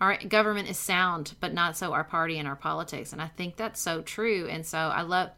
our 0.00 0.16
government 0.16 0.70
is 0.70 0.78
sound, 0.78 1.34
but 1.40 1.52
not 1.52 1.76
so 1.76 1.92
our 1.92 2.04
party 2.04 2.38
and 2.38 2.46
our 2.46 2.56
politics. 2.56 3.12
And 3.12 3.20
I 3.20 3.26
think 3.26 3.56
that's 3.56 3.80
so 3.80 4.02
true. 4.02 4.46
And 4.48 4.64
so 4.64 4.78
I 4.78 5.02
love 5.02 5.30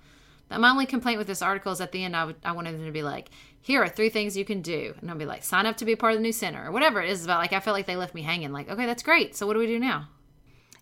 my 0.50 0.70
only 0.70 0.86
complaint 0.86 1.18
with 1.18 1.26
this 1.26 1.42
article 1.42 1.72
is 1.72 1.80
at 1.80 1.92
the 1.92 2.04
end, 2.04 2.14
I, 2.14 2.26
would, 2.26 2.36
I 2.44 2.52
wanted 2.52 2.74
them 2.74 2.84
to 2.84 2.92
be 2.92 3.02
like, 3.02 3.30
here 3.60 3.82
are 3.82 3.88
three 3.88 4.10
things 4.10 4.36
you 4.36 4.44
can 4.44 4.60
do. 4.60 4.94
And 5.00 5.10
I'll 5.10 5.16
be 5.16 5.24
like, 5.24 5.42
sign 5.42 5.66
up 5.66 5.78
to 5.78 5.84
be 5.84 5.96
part 5.96 6.12
of 6.12 6.18
the 6.18 6.22
new 6.22 6.32
center 6.32 6.68
or 6.68 6.70
whatever 6.70 7.00
it 7.00 7.10
is 7.10 7.24
about. 7.24 7.38
Like, 7.38 7.54
I 7.54 7.60
felt 7.60 7.74
like 7.74 7.86
they 7.86 7.96
left 7.96 8.14
me 8.14 8.22
hanging. 8.22 8.52
Like, 8.52 8.68
okay, 8.68 8.86
that's 8.86 9.02
great. 9.02 9.34
So 9.34 9.46
what 9.46 9.54
do 9.54 9.58
we 9.58 9.66
do 9.66 9.78
now? 9.78 10.08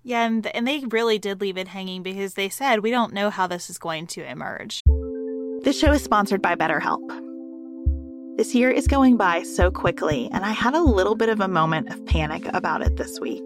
Yeah, 0.04 0.26
and, 0.26 0.46
and 0.48 0.66
they 0.66 0.80
really 0.80 1.18
did 1.18 1.40
leave 1.40 1.56
it 1.56 1.68
hanging 1.68 2.02
because 2.02 2.34
they 2.34 2.48
said, 2.48 2.80
we 2.80 2.90
don't 2.90 3.12
know 3.12 3.30
how 3.30 3.46
this 3.46 3.70
is 3.70 3.78
going 3.78 4.08
to 4.08 4.28
emerge. 4.28 4.82
This 5.62 5.78
show 5.78 5.92
is 5.92 6.02
sponsored 6.02 6.42
by 6.42 6.56
BetterHelp. 6.56 8.36
This 8.36 8.54
year 8.54 8.70
is 8.70 8.88
going 8.88 9.16
by 9.16 9.42
so 9.44 9.70
quickly, 9.70 10.28
and 10.32 10.44
I 10.44 10.50
had 10.50 10.74
a 10.74 10.82
little 10.82 11.14
bit 11.14 11.28
of 11.28 11.40
a 11.40 11.46
moment 11.46 11.90
of 11.90 12.04
panic 12.06 12.46
about 12.52 12.82
it 12.82 12.96
this 12.96 13.20
week. 13.20 13.44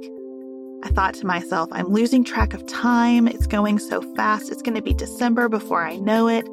I 0.82 0.88
thought 0.88 1.14
to 1.14 1.26
myself, 1.26 1.68
I'm 1.72 1.88
losing 1.88 2.24
track 2.24 2.54
of 2.54 2.64
time. 2.66 3.28
It's 3.28 3.46
going 3.46 3.78
so 3.78 4.00
fast. 4.14 4.50
It's 4.50 4.62
going 4.62 4.76
to 4.76 4.82
be 4.82 4.94
December 4.94 5.48
before 5.48 5.84
I 5.84 5.96
know 5.96 6.28
it. 6.28 6.48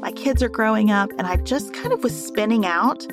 My 0.00 0.12
kids 0.12 0.42
are 0.42 0.48
growing 0.48 0.90
up, 0.90 1.10
and 1.18 1.26
I 1.26 1.36
just 1.38 1.72
kind 1.72 1.92
of 1.92 2.04
was 2.04 2.14
spinning 2.26 2.66
out 2.66 3.04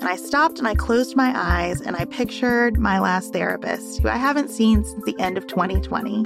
and 0.00 0.08
I 0.08 0.16
stopped 0.16 0.58
and 0.58 0.66
I 0.66 0.74
closed 0.74 1.14
my 1.14 1.32
eyes 1.34 1.82
and 1.82 1.94
I 1.94 2.06
pictured 2.06 2.78
my 2.78 2.98
last 2.98 3.32
therapist, 3.32 4.00
who 4.00 4.08
I 4.08 4.16
haven't 4.16 4.48
seen 4.50 4.82
since 4.82 5.04
the 5.04 5.18
end 5.20 5.36
of 5.36 5.46
2020. 5.46 6.24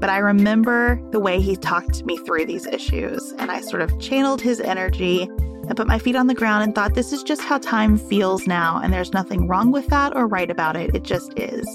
But 0.00 0.10
I 0.10 0.18
remember 0.18 1.00
the 1.12 1.20
way 1.20 1.40
he 1.40 1.56
talked 1.56 2.04
me 2.04 2.18
through 2.18 2.46
these 2.46 2.66
issues, 2.66 3.32
and 3.38 3.50
I 3.50 3.60
sort 3.60 3.82
of 3.82 3.98
channeled 4.00 4.40
his 4.40 4.60
energy 4.60 5.22
and 5.22 5.76
put 5.76 5.86
my 5.86 5.98
feet 5.98 6.16
on 6.16 6.26
the 6.26 6.34
ground 6.34 6.64
and 6.64 6.74
thought, 6.74 6.94
this 6.94 7.12
is 7.12 7.22
just 7.22 7.40
how 7.40 7.58
time 7.58 7.96
feels 7.96 8.46
now, 8.46 8.80
and 8.82 8.92
there's 8.92 9.12
nothing 9.12 9.46
wrong 9.46 9.70
with 9.70 9.86
that 9.86 10.14
or 10.14 10.26
right 10.26 10.50
about 10.50 10.76
it. 10.76 10.94
It 10.94 11.04
just 11.04 11.38
is. 11.38 11.66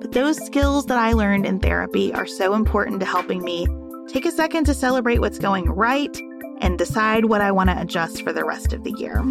But 0.00 0.12
those 0.12 0.44
skills 0.44 0.86
that 0.86 0.98
I 0.98 1.12
learned 1.12 1.44
in 1.44 1.60
therapy 1.60 2.12
are 2.14 2.26
so 2.26 2.54
important 2.54 3.00
to 3.00 3.06
helping 3.06 3.42
me 3.42 3.66
take 4.08 4.24
a 4.24 4.32
second 4.32 4.64
to 4.64 4.74
celebrate 4.74 5.18
what's 5.18 5.38
going 5.38 5.66
right 5.66 6.18
and 6.60 6.78
decide 6.78 7.26
what 7.26 7.42
I 7.42 7.52
want 7.52 7.70
to 7.70 7.80
adjust 7.80 8.22
for 8.22 8.32
the 8.32 8.44
rest 8.44 8.72
of 8.72 8.82
the 8.82 8.94
year. 8.98 9.22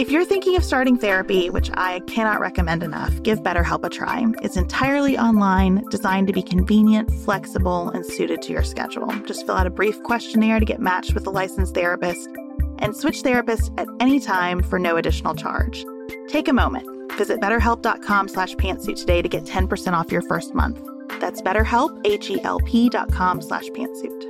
If 0.00 0.10
you're 0.10 0.24
thinking 0.24 0.56
of 0.56 0.64
starting 0.64 0.96
therapy, 0.96 1.50
which 1.50 1.70
I 1.74 2.00
cannot 2.06 2.40
recommend 2.40 2.82
enough, 2.82 3.22
give 3.22 3.42
BetterHelp 3.42 3.84
a 3.84 3.90
try. 3.90 4.24
It's 4.40 4.56
entirely 4.56 5.18
online, 5.18 5.84
designed 5.90 6.26
to 6.28 6.32
be 6.32 6.42
convenient, 6.42 7.12
flexible, 7.16 7.90
and 7.90 8.06
suited 8.06 8.40
to 8.40 8.52
your 8.54 8.62
schedule. 8.62 9.08
Just 9.26 9.44
fill 9.44 9.56
out 9.56 9.66
a 9.66 9.70
brief 9.70 10.02
questionnaire 10.02 10.58
to 10.58 10.64
get 10.64 10.80
matched 10.80 11.12
with 11.12 11.26
a 11.26 11.30
licensed 11.30 11.74
therapist 11.74 12.30
and 12.78 12.96
switch 12.96 13.22
therapists 13.22 13.70
at 13.76 13.88
any 14.00 14.18
time 14.20 14.62
for 14.62 14.78
no 14.78 14.96
additional 14.96 15.34
charge. 15.34 15.84
Take 16.28 16.48
a 16.48 16.54
moment. 16.54 16.86
Visit 17.18 17.38
betterhelp.com 17.38 18.28
slash 18.28 18.54
pantsuit 18.54 18.96
today 18.96 19.20
to 19.20 19.28
get 19.28 19.44
10% 19.44 19.92
off 19.92 20.10
your 20.10 20.22
first 20.22 20.54
month. 20.54 20.80
That's 21.20 21.42
betterhelp, 21.42 22.00
H-E-L-P 22.06 22.88
dot 22.88 23.12
com 23.12 23.42
slash 23.42 23.68
pantsuit. 23.76 24.24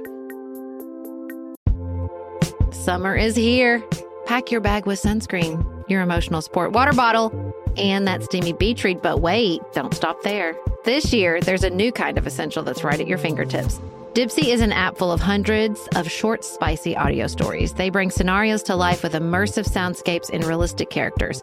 Summer 2.74 3.14
is 3.14 3.36
here. 3.36 3.88
Pack 4.30 4.52
your 4.52 4.60
bag 4.60 4.86
with 4.86 5.02
sunscreen, 5.02 5.66
your 5.90 6.02
emotional 6.02 6.40
support 6.40 6.70
water 6.70 6.92
bottle, 6.92 7.52
and 7.76 8.06
that 8.06 8.22
steamy 8.22 8.52
beach 8.52 8.84
read. 8.84 9.02
But 9.02 9.20
wait, 9.20 9.60
don't 9.72 9.92
stop 9.92 10.22
there. 10.22 10.56
This 10.84 11.12
year, 11.12 11.40
there's 11.40 11.64
a 11.64 11.70
new 11.70 11.90
kind 11.90 12.16
of 12.16 12.28
essential 12.28 12.62
that's 12.62 12.84
right 12.84 13.00
at 13.00 13.08
your 13.08 13.18
fingertips. 13.18 13.80
Dipsea 14.12 14.54
is 14.54 14.60
an 14.60 14.70
app 14.70 14.96
full 14.96 15.10
of 15.10 15.18
hundreds 15.18 15.80
of 15.96 16.08
short, 16.08 16.44
spicy 16.44 16.96
audio 16.96 17.26
stories. 17.26 17.72
They 17.72 17.90
bring 17.90 18.12
scenarios 18.12 18.62
to 18.64 18.76
life 18.76 19.02
with 19.02 19.14
immersive 19.14 19.68
soundscapes 19.68 20.30
and 20.32 20.44
realistic 20.44 20.90
characters. 20.90 21.42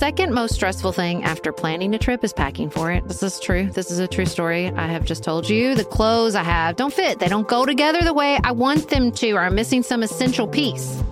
Second 0.00 0.32
most 0.32 0.54
stressful 0.54 0.92
thing 0.92 1.22
after 1.24 1.52
planning 1.52 1.94
a 1.94 1.98
trip 1.98 2.24
is 2.24 2.32
packing 2.32 2.70
for 2.70 2.90
it. 2.90 3.06
This 3.06 3.22
is 3.22 3.38
true. 3.38 3.66
This 3.66 3.90
is 3.90 3.98
a 3.98 4.08
true 4.08 4.24
story. 4.24 4.68
I 4.68 4.86
have 4.86 5.04
just 5.04 5.22
told 5.22 5.46
you 5.46 5.74
the 5.74 5.84
clothes 5.84 6.34
I 6.34 6.42
have 6.42 6.76
don't 6.76 6.90
fit. 6.90 7.18
They 7.18 7.28
don't 7.28 7.46
go 7.46 7.66
together 7.66 8.00
the 8.00 8.14
way 8.14 8.38
I 8.42 8.52
want 8.52 8.88
them 8.88 9.12
to, 9.12 9.32
or 9.32 9.40
I'm 9.40 9.54
missing 9.54 9.82
some 9.82 10.02
essential 10.02 10.48
piece. 10.48 11.02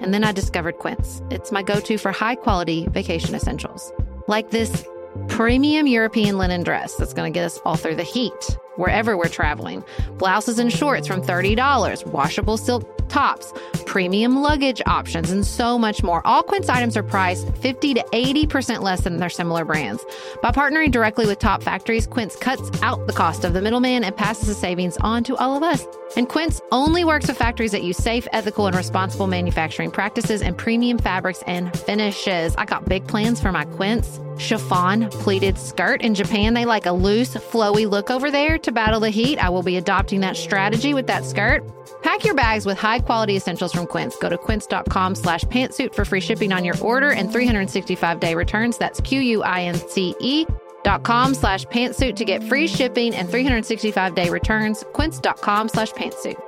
And 0.00 0.14
then 0.14 0.24
I 0.24 0.32
discovered 0.32 0.78
Quince. 0.78 1.20
It's 1.30 1.52
my 1.52 1.62
go 1.62 1.78
to 1.78 1.98
for 1.98 2.10
high 2.10 2.36
quality 2.36 2.86
vacation 2.86 3.34
essentials, 3.34 3.92
like 4.28 4.48
this 4.48 4.82
premium 5.28 5.86
European 5.86 6.38
linen 6.38 6.62
dress 6.62 6.94
that's 6.94 7.12
going 7.12 7.30
to 7.30 7.38
get 7.38 7.44
us 7.44 7.58
all 7.66 7.76
through 7.76 7.96
the 7.96 8.02
heat 8.02 8.56
wherever 8.78 9.16
we're 9.16 9.28
traveling. 9.28 9.84
Blouses 10.18 10.58
and 10.58 10.72
shorts 10.72 11.06
from 11.06 11.22
$30, 11.22 12.06
washable 12.06 12.56
silk 12.56 12.86
tops, 13.08 13.52
premium 13.86 14.42
luggage 14.42 14.82
options, 14.86 15.30
and 15.30 15.46
so 15.46 15.78
much 15.78 16.02
more. 16.02 16.26
All 16.26 16.42
Quince 16.42 16.68
items 16.68 16.96
are 16.96 17.02
priced 17.02 17.54
50 17.56 17.94
to 17.94 18.04
80% 18.12 18.82
less 18.82 19.02
than 19.02 19.16
their 19.16 19.30
similar 19.30 19.64
brands. 19.64 20.04
By 20.42 20.50
partnering 20.50 20.90
directly 20.90 21.26
with 21.26 21.38
top 21.38 21.62
factories, 21.62 22.06
Quince 22.06 22.36
cuts 22.36 22.70
out 22.82 23.06
the 23.06 23.12
cost 23.12 23.44
of 23.44 23.52
the 23.52 23.62
middleman 23.62 24.04
and 24.04 24.16
passes 24.16 24.48
the 24.48 24.54
savings 24.54 24.96
on 24.98 25.24
to 25.24 25.36
all 25.36 25.56
of 25.56 25.62
us. 25.62 25.86
And 26.16 26.28
Quince 26.28 26.60
only 26.72 27.04
works 27.04 27.28
with 27.28 27.36
factories 27.36 27.72
that 27.72 27.82
use 27.82 27.96
safe, 27.96 28.26
ethical, 28.32 28.66
and 28.66 28.76
responsible 28.76 29.26
manufacturing 29.26 29.90
practices 29.90 30.42
and 30.42 30.56
premium 30.56 30.98
fabrics 30.98 31.42
and 31.46 31.76
finishes. 31.76 32.54
I 32.56 32.64
got 32.64 32.88
big 32.88 33.06
plans 33.06 33.40
for 33.40 33.52
my 33.52 33.64
Quince 33.64 34.20
chiffon 34.38 35.08
pleated 35.10 35.58
skirt. 35.58 36.00
In 36.02 36.14
Japan, 36.14 36.54
they 36.54 36.64
like 36.64 36.86
a 36.86 36.92
loose, 36.92 37.34
flowy 37.34 37.88
look 37.90 38.10
over 38.10 38.30
there 38.30 38.58
to 38.68 38.72
battle 38.72 39.00
the 39.00 39.10
heat. 39.10 39.42
I 39.42 39.48
will 39.48 39.62
be 39.62 39.78
adopting 39.78 40.20
that 40.20 40.36
strategy 40.36 40.94
with 40.94 41.06
that 41.06 41.24
skirt. 41.24 41.62
Pack 42.02 42.24
your 42.24 42.34
bags 42.34 42.66
with 42.66 42.78
high 42.78 43.00
quality 43.00 43.34
essentials 43.34 43.72
from 43.72 43.86
Quince. 43.86 44.16
Go 44.16 44.28
to 44.28 44.38
quince.com 44.38 45.14
slash 45.14 45.44
pantsuit 45.44 45.94
for 45.94 46.04
free 46.04 46.20
shipping 46.20 46.52
on 46.52 46.64
your 46.64 46.78
order 46.82 47.10
and 47.10 47.32
365 47.32 48.20
day 48.20 48.34
returns. 48.34 48.78
That's 48.78 49.00
Q 49.00 49.20
U 49.20 49.42
I 49.42 49.62
N 49.62 49.74
C 49.74 50.14
E 50.20 50.46
dot 50.84 51.02
com 51.02 51.34
slash 51.34 51.64
pantsuit 51.66 52.14
to 52.16 52.24
get 52.24 52.44
free 52.44 52.68
shipping 52.68 53.14
and 53.14 53.28
365 53.28 54.14
day 54.14 54.30
returns. 54.30 54.84
Quince.com 54.92 55.68
slash 55.68 55.92
pantsuit. 55.92 56.38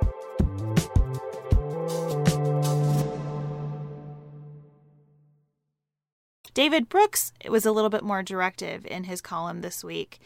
David 6.53 6.89
Brooks 6.89 7.31
was 7.49 7.65
a 7.65 7.71
little 7.71 7.89
bit 7.89 8.03
more 8.03 8.21
directive 8.21 8.85
in 8.85 9.05
his 9.05 9.21
column 9.21 9.61
this 9.61 9.83
week. 9.83 10.19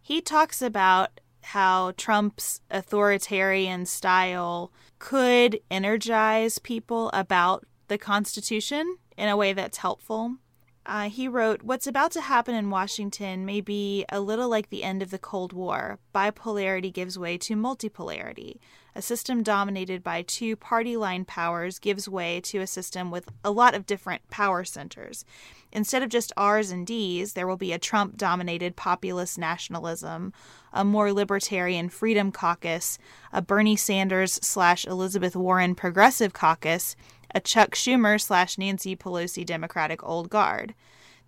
He 0.00 0.20
talks 0.20 0.62
about 0.62 1.20
how 1.42 1.92
Trump's 1.96 2.60
authoritarian 2.70 3.86
style 3.86 4.72
could 4.98 5.60
energize 5.70 6.58
people 6.58 7.10
about 7.12 7.64
the 7.88 7.98
Constitution 7.98 8.96
in 9.16 9.28
a 9.28 9.36
way 9.36 9.52
that's 9.52 9.78
helpful. 9.78 10.36
Uh, 10.84 11.08
he 11.08 11.28
wrote, 11.28 11.62
What's 11.62 11.86
about 11.86 12.10
to 12.12 12.20
happen 12.20 12.54
in 12.54 12.70
Washington 12.70 13.44
may 13.46 13.60
be 13.60 14.04
a 14.08 14.20
little 14.20 14.48
like 14.48 14.70
the 14.70 14.82
end 14.82 15.02
of 15.02 15.10
the 15.10 15.18
Cold 15.18 15.52
War. 15.52 15.98
Bipolarity 16.14 16.92
gives 16.92 17.18
way 17.18 17.38
to 17.38 17.54
multipolarity. 17.54 18.58
A 18.94 19.02
system 19.02 19.42
dominated 19.42 20.02
by 20.02 20.22
two 20.22 20.56
party 20.56 20.96
line 20.96 21.24
powers 21.24 21.78
gives 21.78 22.08
way 22.08 22.40
to 22.42 22.58
a 22.58 22.66
system 22.66 23.10
with 23.10 23.28
a 23.44 23.50
lot 23.50 23.74
of 23.74 23.86
different 23.86 24.28
power 24.28 24.64
centers. 24.64 25.24
Instead 25.72 26.02
of 26.02 26.10
just 26.10 26.32
R's 26.36 26.70
and 26.70 26.86
D's, 26.86 27.32
there 27.32 27.46
will 27.46 27.56
be 27.56 27.72
a 27.72 27.78
Trump 27.78 28.18
dominated 28.18 28.76
populist 28.76 29.38
nationalism, 29.38 30.32
a 30.72 30.84
more 30.84 31.12
libertarian 31.12 31.88
Freedom 31.88 32.30
Caucus, 32.30 32.98
a 33.32 33.40
Bernie 33.40 33.76
Sanders 33.76 34.34
slash 34.42 34.84
Elizabeth 34.86 35.34
Warren 35.34 35.74
Progressive 35.74 36.34
Caucus, 36.34 36.94
a 37.34 37.40
Chuck 37.40 37.70
Schumer 37.70 38.20
slash 38.20 38.58
Nancy 38.58 38.94
Pelosi 38.94 39.46
Democratic 39.46 40.06
Old 40.06 40.28
Guard. 40.28 40.74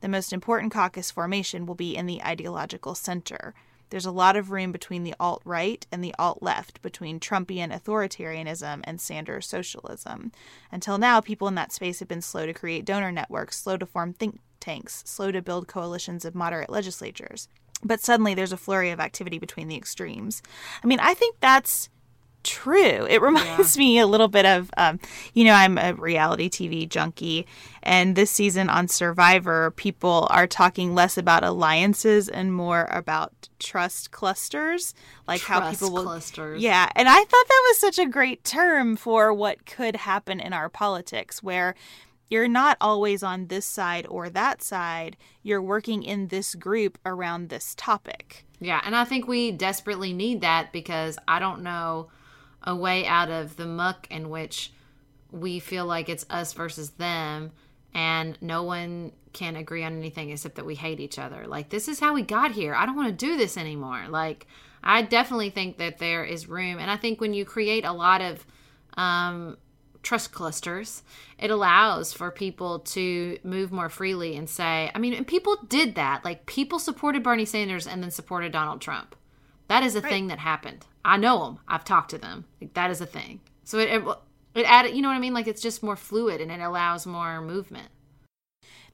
The 0.00 0.08
most 0.08 0.34
important 0.34 0.70
caucus 0.70 1.10
formation 1.10 1.64
will 1.64 1.74
be 1.74 1.96
in 1.96 2.04
the 2.04 2.22
ideological 2.22 2.94
center. 2.94 3.54
There's 3.94 4.04
a 4.04 4.10
lot 4.10 4.34
of 4.34 4.50
room 4.50 4.72
between 4.72 5.04
the 5.04 5.14
alt 5.20 5.40
right 5.44 5.86
and 5.92 6.02
the 6.02 6.16
alt 6.18 6.42
left, 6.42 6.82
between 6.82 7.20
Trumpian 7.20 7.72
authoritarianism 7.72 8.80
and 8.82 9.00
Sanders 9.00 9.46
socialism. 9.46 10.32
Until 10.72 10.98
now, 10.98 11.20
people 11.20 11.46
in 11.46 11.54
that 11.54 11.70
space 11.70 12.00
have 12.00 12.08
been 12.08 12.20
slow 12.20 12.44
to 12.44 12.52
create 12.52 12.84
donor 12.84 13.12
networks, 13.12 13.62
slow 13.62 13.76
to 13.76 13.86
form 13.86 14.12
think 14.12 14.40
tanks, 14.58 15.04
slow 15.06 15.30
to 15.30 15.40
build 15.40 15.68
coalitions 15.68 16.24
of 16.24 16.34
moderate 16.34 16.70
legislatures. 16.70 17.46
But 17.84 18.00
suddenly 18.00 18.34
there's 18.34 18.52
a 18.52 18.56
flurry 18.56 18.90
of 18.90 18.98
activity 18.98 19.38
between 19.38 19.68
the 19.68 19.76
extremes. 19.76 20.42
I 20.82 20.88
mean, 20.88 20.98
I 20.98 21.14
think 21.14 21.36
that's 21.38 21.88
true. 22.44 23.06
It 23.08 23.20
reminds 23.20 23.76
yeah. 23.76 23.80
me 23.84 23.98
a 23.98 24.06
little 24.06 24.28
bit 24.28 24.46
of, 24.46 24.70
um, 24.76 25.00
you 25.32 25.44
know, 25.44 25.52
I'm 25.52 25.78
a 25.78 25.94
reality 25.94 26.48
TV 26.48 26.88
junkie, 26.88 27.46
and 27.82 28.14
this 28.14 28.30
season 28.30 28.70
on 28.70 28.88
Survivor, 28.88 29.72
people 29.72 30.28
are 30.30 30.46
talking 30.46 30.94
less 30.94 31.18
about 31.18 31.42
alliances 31.42 32.28
and 32.28 32.54
more 32.54 32.86
about 32.90 33.48
trust 33.58 34.10
clusters, 34.10 34.94
like 35.26 35.40
trust 35.40 35.62
how 35.62 35.70
people 35.70 35.92
will. 35.92 36.04
Clusters. 36.04 36.62
Yeah, 36.62 36.88
and 36.94 37.08
I 37.08 37.16
thought 37.18 37.28
that 37.48 37.64
was 37.68 37.78
such 37.78 37.98
a 37.98 38.06
great 38.06 38.44
term 38.44 38.96
for 38.96 39.32
what 39.32 39.66
could 39.66 39.96
happen 39.96 40.38
in 40.38 40.52
our 40.52 40.68
politics, 40.68 41.42
where 41.42 41.74
you're 42.28 42.48
not 42.48 42.76
always 42.80 43.22
on 43.22 43.48
this 43.48 43.66
side 43.66 44.06
or 44.08 44.30
that 44.30 44.62
side. 44.62 45.16
You're 45.42 45.62
working 45.62 46.02
in 46.02 46.28
this 46.28 46.54
group 46.54 46.98
around 47.04 47.48
this 47.48 47.74
topic. 47.76 48.44
Yeah, 48.60 48.80
and 48.84 48.96
I 48.96 49.04
think 49.04 49.28
we 49.28 49.50
desperately 49.52 50.12
need 50.12 50.40
that 50.40 50.72
because 50.72 51.18
I 51.28 51.38
don't 51.38 51.62
know 51.62 52.08
a 52.64 52.74
way 52.74 53.06
out 53.06 53.30
of 53.30 53.56
the 53.56 53.66
muck 53.66 54.06
in 54.10 54.30
which 54.30 54.72
we 55.30 55.58
feel 55.58 55.86
like 55.86 56.08
it's 56.08 56.26
us 56.30 56.52
versus 56.52 56.90
them 56.90 57.52
and 57.92 58.38
no 58.40 58.62
one 58.62 59.12
can 59.32 59.56
agree 59.56 59.84
on 59.84 59.96
anything 59.96 60.30
except 60.30 60.56
that 60.56 60.66
we 60.66 60.74
hate 60.74 61.00
each 61.00 61.18
other. 61.18 61.46
Like 61.46 61.68
this 61.68 61.88
is 61.88 62.00
how 62.00 62.14
we 62.14 62.22
got 62.22 62.52
here. 62.52 62.74
I 62.74 62.86
don't 62.86 62.96
want 62.96 63.08
to 63.08 63.26
do 63.26 63.36
this 63.36 63.56
anymore. 63.56 64.06
Like 64.08 64.46
I 64.82 65.02
definitely 65.02 65.50
think 65.50 65.78
that 65.78 65.98
there 65.98 66.24
is 66.24 66.48
room 66.48 66.78
and 66.78 66.90
I 66.90 66.96
think 66.96 67.20
when 67.20 67.34
you 67.34 67.44
create 67.44 67.84
a 67.84 67.92
lot 67.92 68.20
of 68.20 68.46
um 68.96 69.56
trust 70.04 70.32
clusters, 70.32 71.02
it 71.38 71.50
allows 71.50 72.12
for 72.12 72.30
people 72.30 72.80
to 72.80 73.38
move 73.42 73.72
more 73.72 73.88
freely 73.88 74.36
and 74.36 74.48
say, 74.48 74.90
I 74.94 74.98
mean, 74.98 75.14
and 75.14 75.26
people 75.26 75.56
did 75.66 75.96
that. 75.96 76.24
Like 76.24 76.46
people 76.46 76.78
supported 76.78 77.22
Bernie 77.22 77.46
Sanders 77.46 77.86
and 77.86 78.02
then 78.02 78.10
supported 78.10 78.52
Donald 78.52 78.80
Trump. 78.80 79.16
That 79.68 79.82
is 79.82 79.96
a 79.96 80.00
right. 80.00 80.10
thing 80.10 80.26
that 80.28 80.38
happened. 80.38 80.86
I 81.04 81.16
know 81.16 81.44
them. 81.44 81.58
I've 81.66 81.84
talked 81.84 82.10
to 82.10 82.18
them. 82.18 82.44
Like, 82.60 82.74
that 82.74 82.90
is 82.90 83.00
a 83.00 83.06
thing. 83.06 83.40
So 83.64 83.78
it, 83.78 83.88
it 83.90 84.04
it 84.54 84.70
added, 84.70 84.94
you 84.94 85.02
know 85.02 85.08
what 85.08 85.16
I 85.16 85.20
mean? 85.20 85.34
Like 85.34 85.48
it's 85.48 85.62
just 85.62 85.82
more 85.82 85.96
fluid 85.96 86.40
and 86.40 86.50
it 86.50 86.60
allows 86.60 87.06
more 87.06 87.40
movement. 87.40 87.88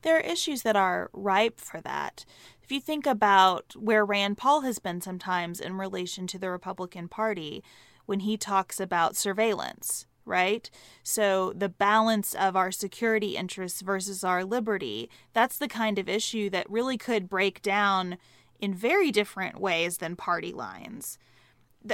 There 0.03 0.17
are 0.17 0.21
issues 0.21 0.63
that 0.63 0.77
are 0.77 1.11
ripe 1.13 1.61
for 1.61 1.81
that. 1.83 2.25
If 2.63 2.73
you 2.73 2.81
think 2.81 3.07
about 3.07 3.75
where 3.77 4.05
Rand 4.05 4.39
Paul 4.39 4.63
has 4.63 4.79
been 4.79 5.03
sometimes 5.03 5.61
in 5.61 5.77
relation 5.77 6.27
to 6.29 6.39
the 6.39 6.51
Republican 6.51 7.09
Party, 7.09 7.63
when 8.07 8.21
he 8.21 8.39
talks 8.39 8.81
about 8.81 9.17
surveillance, 9.17 10.07
right? 10.25 10.71
So 11.03 11.53
the 11.55 11.69
balance 11.69 12.35
of 12.35 12.57
our 12.57 12.71
security 12.71 13.37
interests 13.37 13.83
versus 13.83 14.25
our 14.25 14.45
liberty, 14.45 15.11
that's 15.35 15.59
the 15.59 15.69
kind 15.69 15.99
of 15.99 16.09
issue 16.09 16.49
that 16.51 16.71
really 16.71 16.97
could 16.97 17.29
break 17.29 17.61
down 17.61 18.17
in 18.61 18.75
very 18.75 19.11
different 19.11 19.61
ways 19.61 19.99
than 19.99 20.17
party 20.17 20.53
lines 20.53 21.19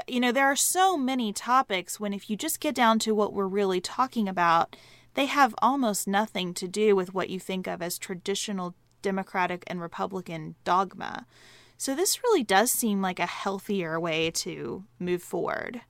you 0.09 0.21
know, 0.21 0.33
there 0.33 0.47
are 0.47 0.57
so 0.57 0.97
many 0.97 1.33
topics 1.33 2.01
when 2.01 2.13
if 2.13 2.29
you 2.29 2.37
just 2.37 2.61
get 2.61 2.75
down 2.75 2.99
to 3.01 3.15
what 3.15 3.33
we're 3.33 3.47
really 3.47 3.81
talking 3.81 4.29
about, 4.29 4.75
they 5.15 5.27
have 5.27 5.55
almost 5.59 6.09
nothing 6.09 6.53
to 6.55 6.69
do 6.69 6.97
with 6.97 7.15
what 7.15 7.31
you 7.31 7.39
think 7.39 7.67
of 7.67 7.81
as 7.81 7.99
traditional 7.99 8.75
Democratic 9.03 9.63
and 9.67 9.81
Republican 9.81 10.57
dogma. 10.65 11.27
So 11.79 11.95
this 11.95 12.23
really 12.23 12.43
does 12.43 12.71
seem 12.71 13.01
like 13.01 13.21
a 13.21 13.27
healthier 13.27 14.01
way 14.01 14.31
to 14.33 14.85
move 14.99 15.23
forward. 15.23 15.83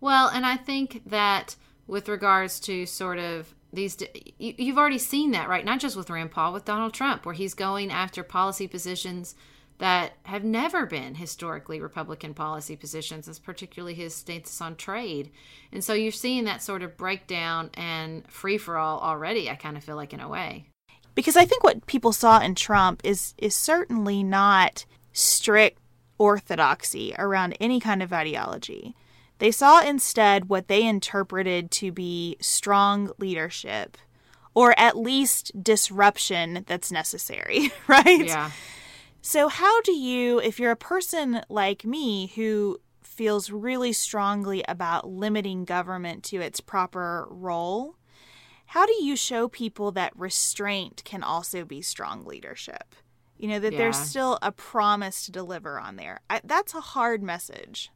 Well, 0.00 0.28
and 0.28 0.46
I 0.46 0.56
think 0.56 1.02
that 1.06 1.56
with 1.86 2.08
regards 2.08 2.60
to 2.60 2.86
sort 2.86 3.18
of 3.18 3.54
these 3.72 3.96
you've 4.38 4.78
already 4.78 4.98
seen 4.98 5.32
that 5.32 5.48
right 5.48 5.64
not 5.64 5.80
just 5.80 5.96
with 5.96 6.08
rand 6.08 6.30
paul 6.30 6.52
with 6.52 6.64
donald 6.64 6.94
trump 6.94 7.26
where 7.26 7.34
he's 7.34 7.52
going 7.52 7.90
after 7.90 8.22
policy 8.22 8.66
positions 8.66 9.34
that 9.78 10.14
have 10.22 10.44
never 10.44 10.86
been 10.86 11.14
historically 11.14 11.80
Republican 11.80 12.34
policy 12.34 12.76
positions, 12.76 13.28
as 13.28 13.38
particularly 13.38 13.94
his 13.94 14.14
stance 14.14 14.60
on 14.60 14.76
trade. 14.76 15.30
And 15.72 15.84
so 15.84 15.92
you're 15.92 16.12
seeing 16.12 16.44
that 16.44 16.62
sort 16.62 16.82
of 16.82 16.96
breakdown 16.96 17.70
and 17.74 18.30
free 18.30 18.58
for 18.58 18.78
all 18.78 19.00
already, 19.00 19.50
I 19.50 19.54
kind 19.54 19.76
of 19.76 19.84
feel 19.84 19.96
like 19.96 20.14
in 20.14 20.20
a 20.20 20.28
way. 20.28 20.66
Because 21.14 21.36
I 21.36 21.44
think 21.44 21.64
what 21.64 21.86
people 21.86 22.12
saw 22.12 22.40
in 22.40 22.54
Trump 22.54 23.00
is 23.04 23.34
is 23.38 23.54
certainly 23.54 24.22
not 24.22 24.84
strict 25.12 25.78
orthodoxy 26.18 27.14
around 27.18 27.56
any 27.60 27.80
kind 27.80 28.02
of 28.02 28.12
ideology. 28.12 28.94
They 29.38 29.50
saw 29.50 29.82
instead 29.82 30.48
what 30.48 30.68
they 30.68 30.86
interpreted 30.86 31.70
to 31.72 31.92
be 31.92 32.36
strong 32.40 33.10
leadership 33.18 33.98
or 34.54 34.74
at 34.78 34.96
least 34.96 35.52
disruption 35.62 36.64
that's 36.66 36.90
necessary, 36.90 37.70
right? 37.86 38.26
Yeah. 38.26 38.50
So, 39.26 39.48
how 39.48 39.80
do 39.80 39.90
you, 39.90 40.38
if 40.38 40.60
you're 40.60 40.70
a 40.70 40.76
person 40.76 41.40
like 41.48 41.84
me 41.84 42.28
who 42.36 42.78
feels 43.02 43.50
really 43.50 43.92
strongly 43.92 44.62
about 44.68 45.10
limiting 45.10 45.64
government 45.64 46.22
to 46.26 46.36
its 46.36 46.60
proper 46.60 47.26
role, 47.28 47.96
how 48.66 48.86
do 48.86 48.92
you 49.02 49.16
show 49.16 49.48
people 49.48 49.90
that 49.90 50.16
restraint 50.16 51.02
can 51.04 51.24
also 51.24 51.64
be 51.64 51.82
strong 51.82 52.24
leadership? 52.24 52.94
You 53.36 53.48
know, 53.48 53.58
that 53.58 53.72
Yeah. 53.72 53.78
there's 53.78 53.96
still 53.96 54.38
a 54.42 54.52
promise 54.52 55.26
to 55.26 55.32
deliver 55.32 55.80
on 55.80 55.96
there. 55.96 56.20
I, 56.30 56.40
that's 56.44 56.72
a 56.72 56.80
hard 56.80 57.20
message. 57.20 57.90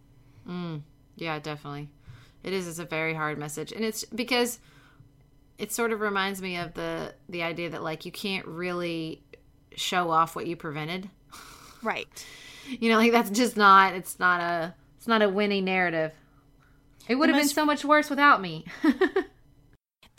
Mm, 0.48 0.82
yeah, 1.14 1.38
definitely. 1.38 1.90
It 2.42 2.52
is. 2.52 2.66
It's 2.66 2.80
a 2.80 2.84
very 2.84 3.14
hard 3.14 3.38
message, 3.38 3.70
and 3.70 3.84
it's 3.84 4.02
because 4.02 4.58
it 5.58 5.70
sort 5.70 5.92
of 5.92 6.00
reminds 6.00 6.42
me 6.42 6.56
of 6.56 6.74
the 6.74 7.14
the 7.28 7.44
idea 7.44 7.70
that 7.70 7.84
like 7.84 8.04
you 8.04 8.10
can't 8.10 8.46
really 8.46 9.22
show 9.76 10.10
off 10.10 10.34
what 10.34 10.48
you 10.48 10.56
prevented. 10.56 11.08
Right. 11.82 12.26
You 12.68 12.90
know, 12.90 12.98
like 12.98 13.12
that's 13.12 13.30
just 13.30 13.56
not. 13.56 13.94
It's 13.94 14.18
not 14.18 14.40
a. 14.40 14.74
It's 14.96 15.08
not 15.08 15.22
a 15.22 15.28
winning 15.28 15.64
narrative. 15.64 16.12
It 17.08 17.14
would 17.14 17.30
have 17.30 17.38
been 17.38 17.48
so 17.48 17.64
much 17.64 17.84
worse 17.84 18.10
without 18.10 18.40
me. 18.40 18.66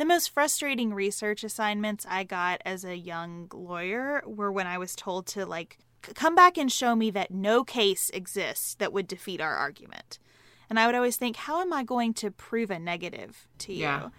The 0.01 0.05
most 0.05 0.31
frustrating 0.31 0.95
research 0.95 1.43
assignments 1.43 2.07
I 2.09 2.23
got 2.23 2.63
as 2.65 2.83
a 2.83 2.97
young 2.97 3.47
lawyer 3.53 4.23
were 4.25 4.51
when 4.51 4.65
I 4.65 4.79
was 4.79 4.95
told 4.95 5.27
to, 5.27 5.45
like, 5.45 5.77
come 6.01 6.33
back 6.33 6.57
and 6.57 6.71
show 6.71 6.95
me 6.95 7.11
that 7.11 7.29
no 7.29 7.63
case 7.63 8.09
exists 8.11 8.73
that 8.79 8.91
would 8.93 9.07
defeat 9.07 9.39
our 9.39 9.55
argument. 9.55 10.17
And 10.71 10.79
I 10.79 10.87
would 10.87 10.95
always 10.95 11.17
think, 11.17 11.35
how 11.35 11.61
am 11.61 11.71
I 11.71 11.83
going 11.83 12.15
to 12.15 12.31
prove 12.31 12.71
a 12.71 12.79
negative 12.79 13.47
to 13.59 13.73
you? 13.73 13.81
Yeah. 13.81 14.09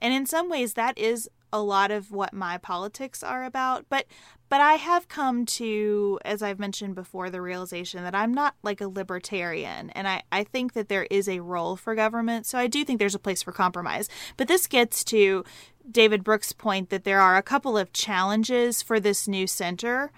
And 0.00 0.12
in 0.12 0.26
some 0.26 0.50
ways, 0.50 0.74
that 0.74 0.98
is 0.98 1.30
a 1.52 1.62
lot 1.62 1.92
of 1.92 2.10
what 2.10 2.34
my 2.34 2.58
politics 2.58 3.22
are 3.22 3.44
about. 3.44 3.86
But 3.88 4.06
but 4.48 4.60
I 4.60 4.74
have 4.74 5.08
come 5.08 5.44
to, 5.46 6.18
as 6.24 6.42
I've 6.42 6.58
mentioned 6.58 6.94
before, 6.94 7.28
the 7.28 7.42
realization 7.42 8.02
that 8.04 8.14
I'm 8.14 8.32
not 8.32 8.54
like 8.62 8.80
a 8.80 8.88
libertarian. 8.88 9.90
And 9.90 10.08
I, 10.08 10.22
I 10.32 10.44
think 10.44 10.72
that 10.72 10.88
there 10.88 11.06
is 11.10 11.28
a 11.28 11.40
role 11.40 11.76
for 11.76 11.94
government. 11.94 12.46
So 12.46 12.58
I 12.58 12.66
do 12.66 12.84
think 12.84 12.98
there's 12.98 13.14
a 13.14 13.18
place 13.18 13.42
for 13.42 13.52
compromise. 13.52 14.08
But 14.36 14.48
this 14.48 14.66
gets 14.66 15.04
to 15.04 15.44
David 15.90 16.24
Brooks' 16.24 16.52
point 16.52 16.90
that 16.90 17.04
there 17.04 17.20
are 17.20 17.36
a 17.36 17.42
couple 17.42 17.76
of 17.76 17.92
challenges 17.92 18.82
for 18.82 18.98
this 18.98 19.28
new 19.28 19.46
center. 19.46 20.12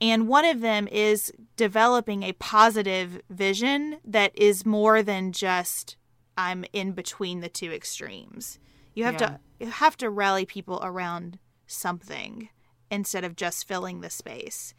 And 0.00 0.28
one 0.28 0.44
of 0.44 0.60
them 0.60 0.88
is 0.88 1.32
developing 1.56 2.22
a 2.22 2.32
positive 2.32 3.20
vision 3.30 3.98
that 4.04 4.32
is 4.34 4.66
more 4.66 5.02
than 5.02 5.32
just 5.32 5.96
I'm 6.36 6.64
in 6.72 6.92
between 6.92 7.40
the 7.40 7.48
two 7.48 7.72
extremes. 7.72 8.58
You 8.94 9.04
have 9.04 9.16
to 9.18 9.40
you 9.60 9.70
have 9.70 9.96
to 9.98 10.10
rally 10.10 10.46
people 10.46 10.80
around 10.82 11.38
something 11.66 12.48
instead 12.90 13.24
of 13.24 13.36
just 13.36 13.66
filling 13.66 14.00
the 14.00 14.10
space. 14.10 14.74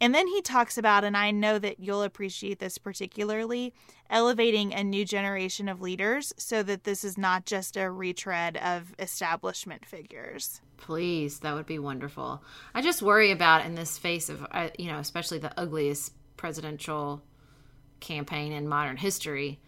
And 0.00 0.12
then 0.12 0.26
he 0.26 0.42
talks 0.42 0.76
about, 0.76 1.04
and 1.04 1.16
I 1.16 1.30
know 1.30 1.60
that 1.60 1.78
you'll 1.78 2.02
appreciate 2.02 2.58
this 2.58 2.76
particularly, 2.76 3.72
elevating 4.10 4.74
a 4.74 4.82
new 4.82 5.04
generation 5.04 5.68
of 5.68 5.80
leaders 5.80 6.32
so 6.36 6.64
that 6.64 6.82
this 6.82 7.04
is 7.04 7.16
not 7.16 7.46
just 7.46 7.76
a 7.76 7.88
retread 7.88 8.56
of 8.56 8.94
establishment 8.98 9.86
figures. 9.86 10.60
Please, 10.76 11.38
that 11.38 11.54
would 11.54 11.66
be 11.66 11.78
wonderful. 11.78 12.42
I 12.74 12.82
just 12.82 13.00
worry 13.00 13.30
about 13.30 13.64
in 13.64 13.76
this 13.76 13.96
face 13.96 14.28
of, 14.28 14.44
uh, 14.50 14.70
you 14.76 14.86
know, 14.90 14.98
especially 14.98 15.38
the 15.38 15.56
ugliest 15.56 16.12
presidential 16.36 17.22
campaign 18.00 18.50
in 18.50 18.66
modern 18.66 18.96
history. 18.96 19.60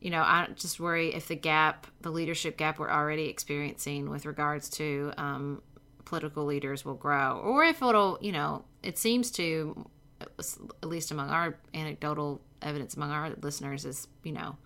You 0.00 0.10
know, 0.10 0.20
I 0.20 0.48
just 0.54 0.78
worry 0.78 1.14
if 1.14 1.28
the 1.28 1.34
gap, 1.34 1.86
the 2.02 2.10
leadership 2.10 2.58
gap 2.58 2.78
we're 2.78 2.90
already 2.90 3.30
experiencing 3.30 4.10
with 4.10 4.26
regards 4.26 4.68
to 4.70 5.14
um, 5.16 5.62
political 6.08 6.44
leaders 6.44 6.84
will 6.84 6.94
grow, 6.94 7.38
or 7.44 7.64
if 7.64 7.82
it'll, 7.82 8.18
you 8.20 8.32
know, 8.32 8.64
it 8.82 8.96
seems 8.98 9.30
to, 9.32 9.86
at 10.20 10.88
least 10.88 11.10
among 11.10 11.30
our 11.30 11.58
anecdotal 11.74 12.40
evidence 12.62 12.94
among 12.94 13.10
our 13.10 13.30
listeners, 13.42 13.84
is, 13.84 14.08
you 14.24 14.32
know, 14.32 14.56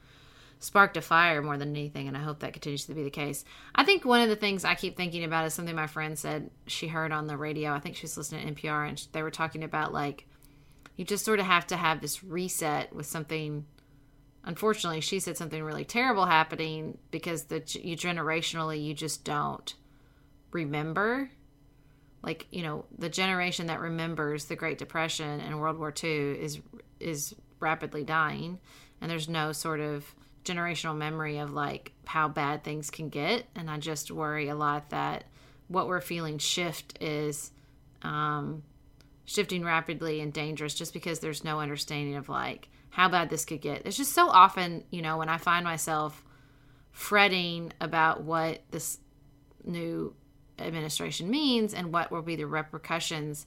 sparked 0.61 0.97
a 0.97 1.03
fire 1.03 1.43
more 1.43 1.59
than 1.59 1.71
anything, 1.71 2.07
and 2.07 2.17
I 2.17 2.21
hope 2.21 2.39
that 2.41 2.53
continues 2.53 2.87
to 2.87 2.95
be 2.95 3.03
the 3.03 3.11
case. 3.11 3.45
I 3.75 3.85
think 3.85 4.05
one 4.05 4.21
of 4.21 4.29
the 4.29 4.37
things 4.37 4.65
I 4.65 4.77
keep 4.77 4.97
thinking 4.97 5.25
about 5.25 5.45
is 5.45 5.55
something 5.55 5.75
my 5.75 5.89
friend 5.89 6.17
said 6.17 6.51
she 6.69 6.87
heard 6.87 7.11
on 7.11 7.27
the 7.27 7.37
radio. 7.37 7.73
I 7.73 7.81
think 7.81 7.97
she 7.97 8.05
was 8.05 8.17
listening 8.17 8.55
to 8.55 8.63
NPR, 8.63 8.89
and 8.89 9.07
they 9.13 9.23
were 9.23 9.31
talking 9.31 9.65
about 9.65 9.93
like 9.93 10.27
you 10.97 11.05
just 11.05 11.25
sort 11.25 11.41
of 11.41 11.47
have 11.47 11.67
to 11.69 11.77
have 11.77 12.01
this 12.01 12.23
reset 12.23 12.95
with 12.95 13.07
something. 13.07 13.67
Unfortunately, 14.45 15.01
she 15.01 15.19
said 15.21 15.37
something 15.37 15.63
really 15.63 15.85
terrible 15.85 16.27
happening 16.27 16.99
because 17.11 17.45
the 17.45 17.63
you 17.83 17.97
generationally 17.97 18.83
you 18.83 18.95
just 18.95 19.25
don't 19.25 19.75
remember. 20.53 21.31
Like 22.23 22.47
you 22.51 22.63
know, 22.63 22.85
the 22.97 23.09
generation 23.09 23.67
that 23.67 23.81
remembers 23.81 24.45
the 24.45 24.57
Great 24.57 24.79
Depression 24.79 25.41
and 25.41 25.61
World 25.61 25.79
War 25.79 25.93
II 26.03 26.41
is 26.41 26.61
is 27.01 27.35
rapidly 27.59 28.05
dying, 28.05 28.61
and 29.01 29.11
there's 29.11 29.29
no 29.29 29.53
sort 29.53 29.81
of 29.81 30.15
generational 30.45 30.97
memory 30.97 31.39
of 31.39 31.53
like 31.53 31.93
how 32.05 32.29
bad 32.29 32.65
things 32.65 32.91
can 32.91 33.09
get 33.09 33.47
and 33.55 33.71
i 33.71 33.79
just 33.79 34.11
worry 34.11 34.49
a 34.49 34.55
lot 34.55 34.91
that 34.91 35.25
what 35.69 35.87
we're 35.87 36.01
feeling 36.01 36.39
shift 36.39 37.01
is 37.01 37.51
um, 38.03 38.63
shifting 39.25 39.65
rapidly 39.65 40.21
and 40.21 40.33
dangerous 40.33 40.75
just 40.75 40.93
because 40.93 41.21
there's 41.21 41.45
no 41.45 41.61
understanding 41.61 42.17
of 42.17 42.29
like 42.29 42.69
how 42.91 43.09
bad 43.09 43.31
this 43.31 43.45
could 43.45 43.61
get 43.61 43.83
it's 43.87 43.97
just 43.97 44.13
so 44.13 44.29
often 44.29 44.83
you 44.91 45.01
know 45.01 45.17
when 45.17 45.29
i 45.29 45.39
find 45.39 45.65
myself 45.65 46.25
fretting 46.91 47.73
about 47.81 48.23
what 48.23 48.61
this 48.71 48.99
new 49.65 50.13
administration 50.59 51.31
means 51.31 51.75
and 51.75 51.93
what 51.93 52.11
will 52.11 52.23
be 52.23 52.37
the 52.37 52.47
repercussions 52.47 53.47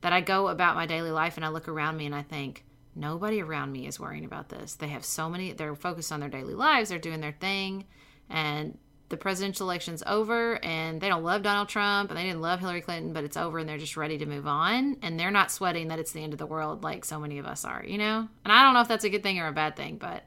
that 0.00 0.12
i 0.12 0.20
go 0.20 0.48
about 0.48 0.76
my 0.76 0.86
daily 0.86 1.10
life 1.10 1.36
and 1.36 1.44
i 1.44 1.48
look 1.48 1.68
around 1.68 1.96
me 1.96 2.06
and 2.06 2.14
i 2.14 2.22
think 2.22 2.64
nobody 2.94 3.40
around 3.40 3.72
me 3.72 3.86
is 3.86 4.00
worrying 4.00 4.24
about 4.24 4.48
this. 4.48 4.74
They 4.74 4.88
have 4.88 5.04
so 5.04 5.28
many, 5.28 5.52
they're 5.52 5.74
focused 5.74 6.12
on 6.12 6.20
their 6.20 6.28
daily 6.28 6.54
lives, 6.54 6.88
they're 6.88 6.98
doing 6.98 7.20
their 7.20 7.36
thing, 7.38 7.86
and 8.28 8.78
the 9.08 9.16
presidential 9.16 9.66
election's 9.66 10.04
over, 10.06 10.62
and 10.64 11.00
they 11.00 11.08
don't 11.08 11.24
love 11.24 11.42
Donald 11.42 11.68
Trump, 11.68 12.10
and 12.10 12.18
they 12.18 12.22
didn't 12.22 12.42
love 12.42 12.60
Hillary 12.60 12.80
Clinton, 12.80 13.12
but 13.12 13.24
it's 13.24 13.36
over, 13.36 13.58
and 13.58 13.68
they're 13.68 13.78
just 13.78 13.96
ready 13.96 14.18
to 14.18 14.26
move 14.26 14.46
on, 14.46 14.98
and 15.02 15.18
they're 15.18 15.32
not 15.32 15.50
sweating 15.50 15.88
that 15.88 15.98
it's 15.98 16.12
the 16.12 16.22
end 16.22 16.32
of 16.32 16.38
the 16.38 16.46
world 16.46 16.84
like 16.84 17.04
so 17.04 17.18
many 17.18 17.38
of 17.38 17.46
us 17.46 17.64
are, 17.64 17.84
you 17.84 17.98
know? 17.98 18.28
And 18.44 18.52
I 18.52 18.62
don't 18.62 18.74
know 18.74 18.82
if 18.82 18.88
that's 18.88 19.04
a 19.04 19.10
good 19.10 19.22
thing 19.22 19.40
or 19.40 19.48
a 19.48 19.52
bad 19.52 19.76
thing, 19.76 19.96
but 19.96 20.24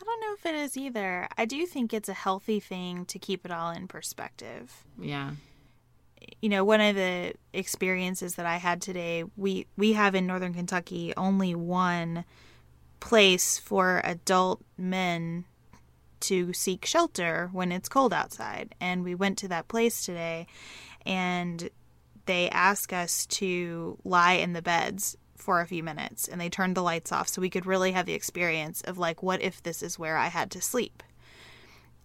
I 0.00 0.04
don't 0.04 0.20
know 0.20 0.34
if 0.34 0.46
it 0.46 0.54
is 0.54 0.76
either. 0.76 1.28
I 1.36 1.44
do 1.44 1.66
think 1.66 1.92
it's 1.92 2.08
a 2.08 2.14
healthy 2.14 2.58
thing 2.60 3.04
to 3.06 3.18
keep 3.18 3.44
it 3.44 3.50
all 3.50 3.70
in 3.70 3.86
perspective. 3.88 4.84
yeah. 4.98 5.32
you 6.40 6.48
know 6.48 6.64
one 6.64 6.80
of 6.80 6.94
the 6.96 7.32
experiences 7.52 8.34
that 8.36 8.46
i 8.46 8.56
had 8.56 8.80
today 8.82 9.24
we 9.36 9.66
we 9.76 9.92
have 9.94 10.14
in 10.14 10.26
northern 10.26 10.52
kentucky 10.54 11.12
only 11.16 11.54
one 11.54 12.24
place 13.00 13.58
for 13.58 14.00
adult 14.04 14.62
men 14.76 15.44
to 16.20 16.52
seek 16.52 16.84
shelter 16.84 17.48
when 17.52 17.72
it's 17.72 17.88
cold 17.88 18.12
outside 18.12 18.74
and 18.80 19.02
we 19.02 19.14
went 19.14 19.38
to 19.38 19.48
that 19.48 19.66
place 19.68 20.04
today 20.04 20.46
and 21.06 21.70
they 22.26 22.48
asked 22.50 22.92
us 22.92 23.24
to 23.26 23.98
lie 24.04 24.34
in 24.34 24.52
the 24.52 24.62
beds 24.62 25.16
for 25.40 25.60
a 25.60 25.66
few 25.66 25.82
minutes 25.82 26.28
and 26.28 26.40
they 26.40 26.48
turned 26.48 26.76
the 26.76 26.82
lights 26.82 27.12
off 27.12 27.28
so 27.28 27.40
we 27.40 27.50
could 27.50 27.66
really 27.66 27.92
have 27.92 28.06
the 28.06 28.14
experience 28.14 28.80
of 28.82 28.98
like 28.98 29.22
what 29.22 29.40
if 29.42 29.62
this 29.62 29.82
is 29.82 29.98
where 29.98 30.16
i 30.16 30.28
had 30.28 30.50
to 30.50 30.60
sleep 30.60 31.02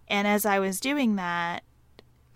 and 0.08 0.26
as 0.26 0.44
i 0.46 0.58
was 0.58 0.80
doing 0.80 1.16
that 1.16 1.62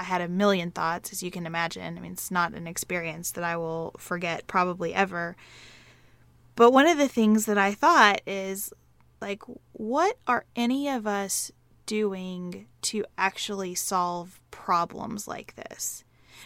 I 0.00 0.04
had 0.04 0.22
a 0.22 0.28
million 0.28 0.70
thoughts, 0.70 1.12
as 1.12 1.22
you 1.22 1.30
can 1.30 1.44
imagine. 1.44 1.98
I 1.98 2.00
mean, 2.00 2.12
it's 2.12 2.30
not 2.30 2.54
an 2.54 2.66
experience 2.66 3.32
that 3.32 3.44
I 3.44 3.58
will 3.58 3.94
forget 3.98 4.46
probably 4.46 4.94
ever. 4.94 5.36
But 6.56 6.72
one 6.72 6.86
of 6.86 6.96
the 6.96 7.06
things 7.06 7.44
that 7.44 7.58
I 7.58 7.74
thought 7.74 8.22
is 8.26 8.72
like, 9.20 9.42
what 9.72 10.16
are 10.26 10.46
any 10.56 10.88
of 10.88 11.06
us 11.06 11.52
doing 11.84 12.66
to 12.82 13.04
actually 13.18 13.74
solve 13.74 14.40
problems 14.50 15.28
like 15.28 15.54
this? 15.56 16.02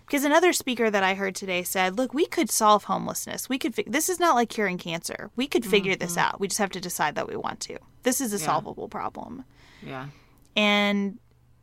Because 0.06 0.24
another 0.24 0.52
speaker 0.52 0.90
that 0.90 1.02
I 1.02 1.14
heard 1.14 1.34
today 1.34 1.62
said, 1.62 1.96
"Look, 1.96 2.14
we 2.14 2.26
could 2.26 2.50
solve 2.50 2.84
homelessness. 2.84 3.48
We 3.48 3.58
could. 3.58 3.74
Fi- 3.74 3.84
this 3.86 4.08
is 4.08 4.20
not 4.20 4.34
like 4.34 4.48
curing 4.48 4.78
cancer. 4.78 5.30
We 5.36 5.46
could 5.46 5.64
figure 5.64 5.96
this 5.96 6.12
mm-hmm. 6.12 6.34
out. 6.34 6.40
We 6.40 6.48
just 6.48 6.58
have 6.58 6.70
to 6.70 6.80
decide 6.80 7.14
that 7.14 7.28
we 7.28 7.36
want 7.36 7.60
to. 7.60 7.78
This 8.02 8.20
is 8.20 8.32
a 8.32 8.38
solvable 8.38 8.88
problem." 8.88 9.44
Yeah. 9.82 10.06
and 10.56 11.18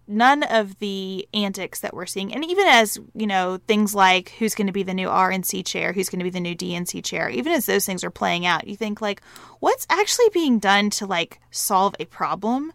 none 0.08 0.44
of 0.44 0.78
the 0.80 1.28
antics 1.34 1.80
that 1.80 1.94
we're 1.94 2.06
seeing 2.06 2.34
and 2.34 2.44
even 2.44 2.68
as 2.68 3.00
you 3.14 3.26
know 3.26 3.60
things 3.68 3.96
like 3.96 4.30
who's 4.40 4.56
going 4.56 4.68
to 4.68 4.74
be 4.74 4.84
the 4.84 4.94
new 4.94 5.08
rnc 5.08 5.66
chair 5.66 5.94
who's 5.94 6.10
going 6.10 6.20
to 6.20 6.24
be 6.24 6.30
the 6.30 6.40
new 6.40 6.56
dnc 6.56 7.04
chair 7.04 7.30
even 7.30 7.54
as 7.54 7.66
those 7.66 7.86
things 7.86 8.04
are 8.04 8.12
playing 8.12 8.46
out 8.46 8.68
you 8.68 8.76
think 8.76 9.00
like 9.00 9.22
what's 9.60 9.88
actually 9.90 10.28
being 10.34 10.60
done 10.60 10.90
to 10.90 11.06
like 11.06 11.40
solve 11.50 11.96
a 12.00 12.06
problem 12.06 12.74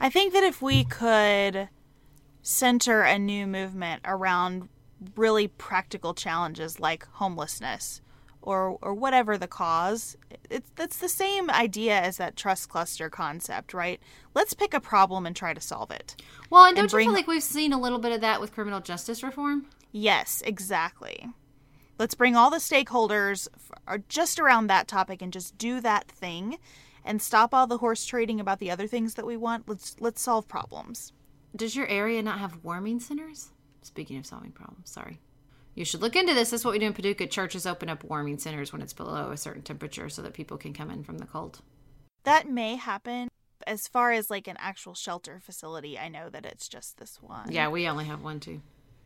i 0.00 0.08
think 0.08 0.32
that 0.32 0.42
if 0.42 0.62
we 0.62 0.84
could 0.84 1.68
center 2.42 3.02
a 3.02 3.18
new 3.18 3.46
movement 3.46 4.00
around 4.04 4.68
really 5.16 5.48
practical 5.48 6.14
challenges 6.14 6.80
like 6.80 7.06
homelessness 7.12 8.00
or 8.40 8.78
or 8.82 8.94
whatever 8.94 9.38
the 9.38 9.46
cause. 9.46 10.16
It's 10.50 10.70
that's 10.76 10.98
the 10.98 11.08
same 11.08 11.48
idea 11.50 11.98
as 12.00 12.16
that 12.16 12.36
trust 12.36 12.68
cluster 12.68 13.08
concept 13.08 13.72
right? 13.74 14.00
Let's 14.34 14.54
pick 14.54 14.74
a 14.74 14.80
problem 14.80 15.26
and 15.26 15.34
try 15.36 15.54
to 15.54 15.60
solve 15.60 15.90
it. 15.90 16.16
Well, 16.50 16.64
and 16.64 16.76
don't 16.76 16.84
you 16.84 16.90
bring- 16.90 17.06
feel 17.08 17.14
like 17.14 17.26
we've 17.26 17.42
seen 17.42 17.72
a 17.72 17.80
little 17.80 17.98
bit 17.98 18.12
of 18.12 18.20
that 18.20 18.40
with 18.40 18.52
criminal 18.52 18.80
justice 18.80 19.22
reform? 19.22 19.66
yes 19.92 20.42
exactly. 20.46 21.28
Let's 21.98 22.14
bring 22.14 22.34
all 22.34 22.50
the 22.50 22.56
stakeholders 22.56 23.46
f- 23.54 23.70
are 23.86 23.98
just 24.08 24.40
around 24.40 24.66
that 24.66 24.88
topic 24.88 25.22
and 25.22 25.32
just 25.32 25.56
do 25.58 25.80
that 25.82 26.08
thing 26.08 26.58
and 27.04 27.20
stop 27.22 27.52
all 27.54 27.66
the 27.66 27.78
horse 27.78 28.04
trading 28.06 28.40
about 28.40 28.58
the 28.58 28.70
other 28.70 28.86
things 28.86 29.14
that 29.14 29.26
we 29.26 29.36
want. 29.36 29.68
Let's 29.68 29.94
let's 30.00 30.20
solve 30.20 30.48
problems. 30.48 31.12
Does 31.54 31.76
your 31.76 31.86
area 31.86 32.22
not 32.22 32.38
have 32.38 32.64
warming 32.64 32.98
centers? 32.98 33.51
Speaking 33.82 34.16
of 34.18 34.26
solving 34.26 34.52
problems, 34.52 34.90
sorry. 34.90 35.20
You 35.74 35.84
should 35.84 36.02
look 36.02 36.16
into 36.16 36.34
this. 36.34 36.50
This 36.50 36.60
is 36.60 36.64
what 36.64 36.72
we 36.72 36.78
do 36.78 36.86
in 36.86 36.92
Paducah. 36.92 37.26
Churches 37.26 37.66
open 37.66 37.88
up 37.88 38.04
warming 38.04 38.38
centers 38.38 38.72
when 38.72 38.82
it's 38.82 38.92
below 38.92 39.30
a 39.30 39.36
certain 39.36 39.62
temperature 39.62 40.08
so 40.08 40.22
that 40.22 40.34
people 40.34 40.58
can 40.58 40.72
come 40.72 40.90
in 40.90 41.02
from 41.02 41.18
the 41.18 41.26
cold. 41.26 41.60
That 42.24 42.48
may 42.48 42.76
happen. 42.76 43.28
As 43.66 43.88
far 43.88 44.12
as 44.12 44.28
like 44.28 44.48
an 44.48 44.56
actual 44.58 44.94
shelter 44.94 45.40
facility, 45.40 45.98
I 45.98 46.08
know 46.08 46.28
that 46.28 46.44
it's 46.44 46.68
just 46.68 46.98
this 46.98 47.22
one. 47.22 47.50
Yeah, 47.50 47.68
we 47.68 47.88
only 47.88 48.04
have 48.04 48.22
one 48.22 48.40
too. 48.40 48.60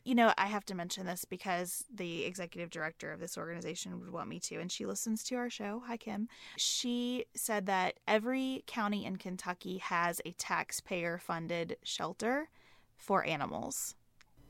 You 0.04 0.14
know, 0.14 0.32
I 0.38 0.46
have 0.46 0.64
to 0.66 0.74
mention 0.74 1.04
this 1.04 1.24
because 1.24 1.84
the 1.92 2.24
executive 2.24 2.70
director 2.70 3.12
of 3.12 3.18
this 3.18 3.36
organization 3.36 3.98
would 3.98 4.12
want 4.12 4.28
me 4.28 4.38
to, 4.40 4.60
and 4.60 4.70
she 4.70 4.86
listens 4.86 5.24
to 5.24 5.34
our 5.34 5.50
show. 5.50 5.82
Hi, 5.86 5.96
Kim. 5.96 6.28
She 6.56 7.26
said 7.34 7.66
that 7.66 7.98
every 8.06 8.62
county 8.68 9.04
in 9.04 9.16
Kentucky 9.16 9.78
has 9.78 10.20
a 10.24 10.30
taxpayer 10.32 11.18
funded 11.18 11.76
shelter 11.82 12.50
for 12.96 13.24
animals, 13.24 13.96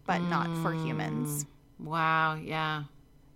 but 0.06 0.20
not 0.22 0.48
for 0.62 0.72
humans. 0.72 1.44
Mm. 1.44 1.86
Wow, 1.86 2.34
yeah. 2.36 2.84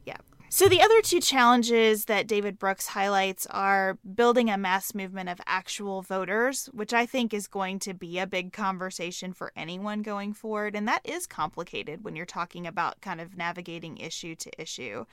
Yeah. 0.06 0.16
So 0.48 0.68
the 0.68 0.83
other 0.83 1.00
two 1.02 1.20
challenges 1.20 2.06
that 2.06 2.26
David 2.26 2.59
Brooks 2.59 2.88
highlights 2.88 3.46
are 3.50 3.98
building 4.14 4.50
a 4.50 4.59
mass 4.59 4.94
movement 4.94 5.28
of 5.28 5.40
actual 5.46 6.02
voters, 6.02 6.66
which 6.72 6.92
I 6.92 7.06
think 7.06 7.33
is 7.33 7.46
going 7.46 7.78
to 7.80 7.94
be 7.94 8.18
a 8.18 8.26
big 8.26 8.52
conversation 8.52 9.33
for 9.33 9.52
anyone 9.54 10.02
going 10.02 10.33
forward. 10.33 10.74
And 10.74 10.88
that 10.88 11.02
is 11.04 11.26
complicated 11.26 12.04
when 12.04 12.16
you're 12.16 12.26
talking 12.26 12.66
about 12.66 13.00
kind 13.00 13.20
of 13.20 13.37
navigating 13.37 13.98
issue 13.98 14.35
to 14.37 14.50
issue. 14.61 15.04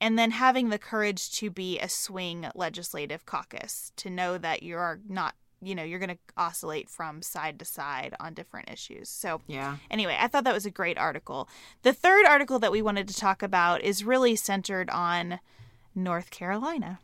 And 0.00 0.18
then 0.18 0.30
having 0.30 0.70
the 0.70 0.78
courage 0.78 1.30
to 1.32 1.50
be 1.50 1.78
a 1.78 1.88
swing 1.88 2.46
legislative 2.54 3.26
caucus, 3.26 3.92
to 3.96 4.08
know 4.08 4.38
that 4.38 4.62
you 4.62 4.78
are 4.78 4.98
not 5.06 5.34
you 5.62 5.74
know 5.74 5.82
you're 5.82 5.98
going 5.98 6.10
to 6.10 6.18
oscillate 6.36 6.88
from 6.88 7.22
side 7.22 7.58
to 7.58 7.64
side 7.64 8.14
on 8.20 8.34
different 8.34 8.70
issues 8.70 9.08
so 9.08 9.40
Yeah. 9.46 9.76
anyway 9.90 10.16
i 10.20 10.26
thought 10.26 10.44
that 10.44 10.54
was 10.54 10.66
a 10.66 10.70
great 10.70 10.98
article 10.98 11.48
the 11.82 11.92
third 11.92 12.26
article 12.26 12.58
that 12.58 12.72
we 12.72 12.82
wanted 12.82 13.08
to 13.08 13.14
talk 13.14 13.42
about 13.42 13.82
is 13.82 14.04
really 14.04 14.36
centered 14.36 14.88
on 14.90 15.40
north 15.94 16.30
carolina 16.30 16.98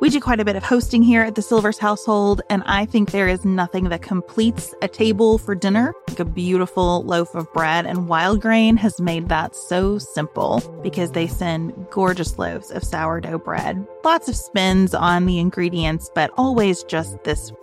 we 0.00 0.10
do 0.10 0.20
quite 0.20 0.40
a 0.40 0.44
bit 0.44 0.56
of 0.56 0.64
hosting 0.64 1.00
here 1.00 1.22
at 1.22 1.36
the 1.36 1.42
Silvers 1.42 1.78
household, 1.78 2.42
and 2.50 2.64
I 2.66 2.86
think 2.86 3.12
there 3.12 3.28
is 3.28 3.44
nothing 3.44 3.84
that 3.90 4.02
completes 4.02 4.74
a 4.82 4.88
table 4.88 5.38
for 5.38 5.54
dinner 5.54 5.94
like 6.08 6.18
a 6.18 6.24
beautiful 6.24 7.04
loaf 7.04 7.36
of 7.36 7.46
bread. 7.52 7.86
And 7.86 8.08
Wild 8.08 8.40
Grain 8.40 8.76
has 8.78 9.00
made 9.00 9.28
that 9.28 9.54
so 9.54 9.98
simple 9.98 10.60
because 10.82 11.12
they 11.12 11.28
send 11.28 11.72
gorgeous 11.92 12.36
loaves 12.36 12.72
of 12.72 12.82
sourdough 12.82 13.38
bread. 13.38 13.86
Lots 14.02 14.28
of 14.28 14.34
spins 14.34 14.92
on 14.92 15.26
the 15.26 15.38
ingredients, 15.38 16.10
but 16.16 16.32
always 16.36 16.82
just 16.82 17.22
this 17.22 17.52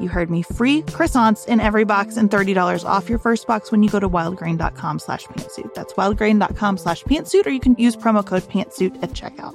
You 0.00 0.08
heard 0.08 0.30
me. 0.30 0.42
Free 0.42 0.82
croissants 0.82 1.46
in 1.46 1.60
every 1.60 1.84
box 1.84 2.16
and 2.16 2.30
$30 2.30 2.84
off 2.84 3.08
your 3.08 3.18
first 3.18 3.46
box 3.46 3.70
when 3.70 3.82
you 3.82 3.90
go 3.90 4.00
to 4.00 4.08
wildgrain.com 4.08 4.98
slash 4.98 5.24
pantsuit. 5.26 5.74
That's 5.74 5.92
wildgrain.com 5.94 6.78
slash 6.78 7.02
pantsuit, 7.04 7.46
or 7.46 7.50
you 7.50 7.60
can 7.60 7.74
use 7.78 7.96
promo 7.96 8.24
code 8.24 8.42
pantsuit 8.44 9.02
at 9.02 9.10
checkout. 9.10 9.54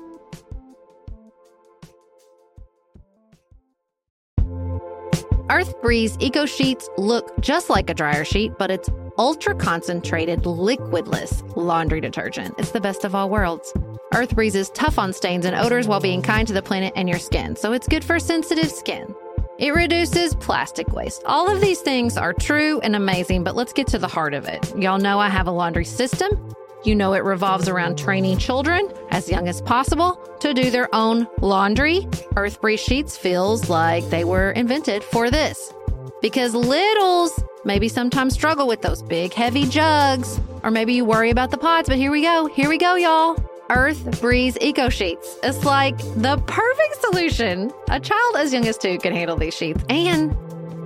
Earth 5.50 5.82
Breeze 5.82 6.18
Eco 6.20 6.46
Sheets 6.46 6.90
look 6.98 7.40
just 7.40 7.70
like 7.70 7.90
a 7.90 7.94
dryer 7.94 8.26
sheet, 8.26 8.52
but 8.58 8.70
it's 8.70 8.90
ultra 9.18 9.56
concentrated, 9.56 10.42
liquidless 10.42 11.56
laundry 11.56 12.02
detergent. 12.02 12.54
It's 12.58 12.72
the 12.72 12.82
best 12.82 13.06
of 13.06 13.16
all 13.16 13.30
worlds. 13.30 13.74
Earth 14.14 14.36
Breeze 14.36 14.56
is 14.56 14.70
tough 14.72 15.00
on 15.00 15.14
stains 15.14 15.46
and 15.46 15.56
odors 15.56 15.88
while 15.88 16.00
being 16.00 16.22
kind 16.22 16.48
to 16.48 16.54
the 16.54 16.62
planet 16.62 16.94
and 16.96 17.08
your 17.08 17.20
skin, 17.20 17.56
so 17.56 17.72
it's 17.72 17.88
good 17.88 18.04
for 18.04 18.20
sensitive 18.20 18.70
skin. 18.72 19.14
It 19.60 19.74
reduces 19.74 20.36
plastic 20.36 20.94
waste. 20.94 21.24
All 21.26 21.52
of 21.52 21.62
these 21.62 21.82
things 21.82 22.16
are 22.16 22.32
true 22.32 22.80
and 22.82 22.96
amazing, 22.96 23.44
but 23.44 23.56
let's 23.56 23.74
get 23.74 23.88
to 23.88 23.98
the 23.98 24.08
heart 24.08 24.36
of 24.36 24.46
it. 24.46 24.72
Y'all 24.78 25.00
know 25.00 25.20
I 25.20 25.30
have 25.30 25.48
a 25.48 25.52
laundry 25.52 25.86
system. 25.86 26.54
You 26.84 26.94
know 26.94 27.14
it 27.14 27.24
revolves 27.24 27.68
around 27.68 27.98
training 27.98 28.38
children 28.38 28.88
as 29.10 29.28
young 29.28 29.48
as 29.48 29.64
possible 29.64 30.14
to 30.42 30.54
do 30.54 30.70
their 30.70 30.94
own 30.94 31.28
laundry. 31.42 32.08
Earth 32.36 32.62
Breeze 32.62 32.80
Sheets 32.80 33.18
feels 33.18 33.68
like 33.68 34.08
they 34.12 34.24
were 34.24 34.52
invented 34.52 35.04
for 35.04 35.32
this. 35.32 35.74
Because 36.22 36.54
littles 36.54 37.44
maybe 37.66 37.90
sometimes 37.90 38.36
struggle 38.36 38.68
with 38.68 38.84
those 38.84 39.02
big, 39.02 39.34
heavy 39.34 39.66
jugs, 39.66 40.40
or 40.62 40.70
maybe 40.70 40.94
you 40.94 41.04
worry 41.04 41.32
about 41.32 41.50
the 41.50 41.58
pods, 41.58 41.90
but 41.90 41.98
here 41.98 42.12
we 42.12 42.22
go. 42.22 42.46
Here 42.46 42.70
we 42.70 42.78
go, 42.78 42.94
y'all. 42.94 43.36
Earth 43.70 44.22
Breeze 44.22 44.58
Eco 44.62 44.90
Sheets. 44.90 45.38
It's 45.44 45.64
like 45.66 45.98
the 45.98 46.42
perfect 46.48 47.02
solution. 47.02 47.72
A 47.90 48.00
child 48.00 48.36
as 48.38 48.54
young 48.54 48.66
as 48.68 48.78
two 48.78 48.98
can 49.00 49.14
handle 49.14 49.36
these 49.36 49.56
sheets. 49.56 49.84
And 49.90 50.36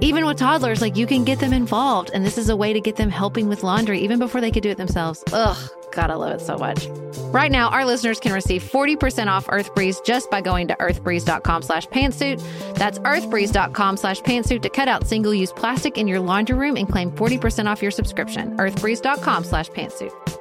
even 0.01 0.25
with 0.25 0.37
toddlers, 0.37 0.81
like 0.81 0.95
you 0.97 1.05
can 1.05 1.23
get 1.23 1.39
them 1.39 1.53
involved. 1.53 2.09
And 2.13 2.25
this 2.25 2.37
is 2.37 2.49
a 2.49 2.55
way 2.55 2.73
to 2.73 2.81
get 2.81 2.95
them 2.95 3.09
helping 3.09 3.47
with 3.47 3.63
laundry 3.63 3.99
even 3.99 4.19
before 4.19 4.41
they 4.41 4.51
could 4.51 4.63
do 4.63 4.69
it 4.69 4.77
themselves. 4.77 5.23
Ugh, 5.31 5.57
God, 5.91 6.09
I 6.09 6.15
love 6.15 6.31
it 6.31 6.41
so 6.41 6.57
much. 6.57 6.87
Right 7.31 7.51
now, 7.51 7.69
our 7.69 7.85
listeners 7.85 8.19
can 8.19 8.33
receive 8.33 8.63
40% 8.63 9.27
off 9.27 9.45
Earth 9.49 9.73
Breeze 9.75 10.01
just 10.01 10.31
by 10.31 10.41
going 10.41 10.67
to 10.69 10.75
earthbreeze.com 10.75 11.61
slash 11.61 11.85
pantsuit. 11.87 12.41
That's 12.75 12.97
earthbreeze.com 12.99 13.97
slash 13.97 14.21
pantsuit 14.21 14.63
to 14.63 14.69
cut 14.69 14.87
out 14.87 15.07
single-use 15.07 15.53
plastic 15.53 15.97
in 15.97 16.07
your 16.07 16.19
laundry 16.19 16.57
room 16.57 16.77
and 16.77 16.89
claim 16.89 17.11
40% 17.11 17.67
off 17.67 17.81
your 17.81 17.91
subscription. 17.91 18.57
earthbreeze.com 18.57 19.43
slash 19.43 19.69
pantsuit. 19.69 20.40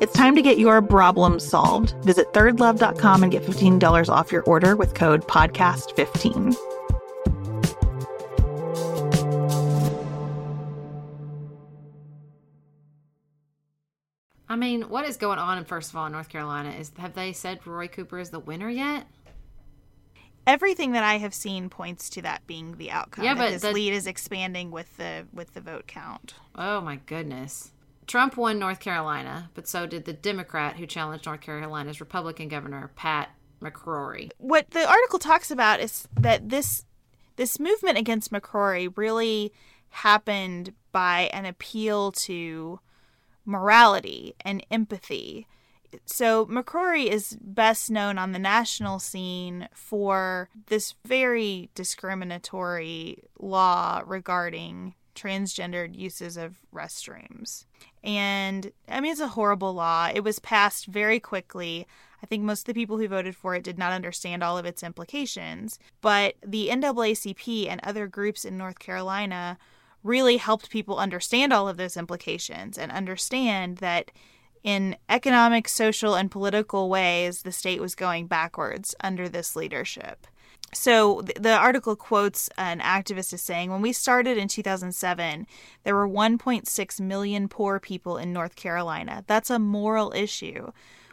It's 0.00 0.12
time 0.12 0.34
to 0.34 0.42
get 0.42 0.58
your 0.58 0.82
problem 0.82 1.38
solved. 1.38 1.94
Visit 2.04 2.32
thirdlove.com 2.32 3.22
and 3.22 3.32
get 3.32 3.42
$15 3.44 4.08
off 4.08 4.32
your 4.32 4.42
order 4.42 4.76
with 4.76 4.94
code 4.94 5.22
podcast15. 5.28 6.56
I 14.48 14.56
mean, 14.56 14.82
what 14.82 15.06
is 15.06 15.16
going 15.16 15.38
on, 15.38 15.64
first 15.64 15.90
of 15.90 15.96
all, 15.96 16.06
in 16.06 16.12
North 16.12 16.28
Carolina? 16.28 16.70
Is 16.70 16.92
Have 16.98 17.14
they 17.14 17.32
said 17.32 17.66
Roy 17.66 17.88
Cooper 17.88 18.18
is 18.18 18.30
the 18.30 18.38
winner 18.38 18.68
yet? 18.68 19.06
Everything 20.46 20.92
that 20.92 21.02
I 21.02 21.16
have 21.16 21.32
seen 21.32 21.70
points 21.70 22.10
to 22.10 22.22
that 22.22 22.46
being 22.46 22.76
the 22.76 22.90
outcome. 22.90 23.24
Yeah, 23.24 23.34
that 23.34 23.40
but 23.40 23.52
his 23.52 23.62
the- 23.62 23.72
lead 23.72 23.94
is 23.94 24.06
expanding 24.06 24.70
with 24.70 24.94
the 24.98 25.26
with 25.32 25.54
the 25.54 25.62
vote 25.62 25.86
count. 25.86 26.34
Oh 26.54 26.82
my 26.82 26.96
goodness. 27.06 27.70
Trump 28.06 28.36
won 28.36 28.58
North 28.58 28.80
Carolina, 28.80 29.50
but 29.54 29.68
so 29.68 29.86
did 29.86 30.04
the 30.04 30.12
Democrat 30.12 30.76
who 30.76 30.86
challenged 30.86 31.26
North 31.26 31.40
Carolina's 31.40 32.00
Republican 32.00 32.48
governor, 32.48 32.90
Pat 32.96 33.30
McCrory. 33.62 34.30
What 34.38 34.70
the 34.70 34.88
article 34.88 35.18
talks 35.18 35.50
about 35.50 35.80
is 35.80 36.06
that 36.18 36.48
this 36.48 36.84
this 37.36 37.58
movement 37.58 37.98
against 37.98 38.32
McCrory 38.32 38.92
really 38.96 39.52
happened 39.88 40.72
by 40.92 41.30
an 41.32 41.46
appeal 41.46 42.12
to 42.12 42.78
morality 43.44 44.34
and 44.40 44.64
empathy. 44.70 45.46
So 46.06 46.46
McCrory 46.46 47.06
is 47.06 47.36
best 47.40 47.90
known 47.90 48.18
on 48.18 48.32
the 48.32 48.38
national 48.38 48.98
scene 48.98 49.68
for 49.72 50.48
this 50.66 50.94
very 51.04 51.70
discriminatory 51.74 53.24
law 53.38 54.02
regarding 54.04 54.94
transgendered 55.14 55.96
uses 55.96 56.36
of 56.36 56.58
restrooms. 56.74 57.64
And 58.02 58.72
I 58.88 59.00
mean, 59.00 59.12
it's 59.12 59.20
a 59.20 59.28
horrible 59.28 59.72
law. 59.74 60.10
It 60.12 60.24
was 60.24 60.38
passed 60.38 60.86
very 60.86 61.20
quickly. 61.20 61.86
I 62.22 62.26
think 62.26 62.42
most 62.42 62.60
of 62.60 62.66
the 62.66 62.80
people 62.80 62.98
who 62.98 63.08
voted 63.08 63.36
for 63.36 63.54
it 63.54 63.64
did 63.64 63.78
not 63.78 63.92
understand 63.92 64.42
all 64.42 64.58
of 64.58 64.66
its 64.66 64.82
implications. 64.82 65.78
But 66.00 66.34
the 66.44 66.68
NAACP 66.68 67.68
and 67.68 67.80
other 67.82 68.06
groups 68.06 68.44
in 68.44 68.58
North 68.58 68.78
Carolina 68.78 69.58
really 70.02 70.36
helped 70.36 70.70
people 70.70 70.98
understand 70.98 71.52
all 71.52 71.68
of 71.68 71.76
those 71.76 71.96
implications 71.96 72.76
and 72.78 72.92
understand 72.92 73.78
that 73.78 74.10
in 74.62 74.96
economic, 75.10 75.68
social, 75.68 76.14
and 76.14 76.30
political 76.30 76.88
ways, 76.88 77.42
the 77.42 77.52
state 77.52 77.80
was 77.80 77.94
going 77.94 78.26
backwards 78.26 78.94
under 79.02 79.28
this 79.28 79.54
leadership. 79.54 80.26
So 80.74 81.22
the 81.22 81.54
article 81.54 81.96
quotes 81.96 82.48
an 82.58 82.80
activist 82.80 83.32
as 83.32 83.42
saying, 83.42 83.70
When 83.70 83.82
we 83.82 83.92
started 83.92 84.36
in 84.36 84.48
2007, 84.48 85.46
there 85.84 85.94
were 85.94 86.08
1.6 86.08 87.00
million 87.00 87.48
poor 87.48 87.80
people 87.80 88.16
in 88.18 88.32
North 88.32 88.56
Carolina. 88.56 89.24
That's 89.26 89.50
a 89.50 89.58
moral 89.58 90.12
issue. 90.14 90.72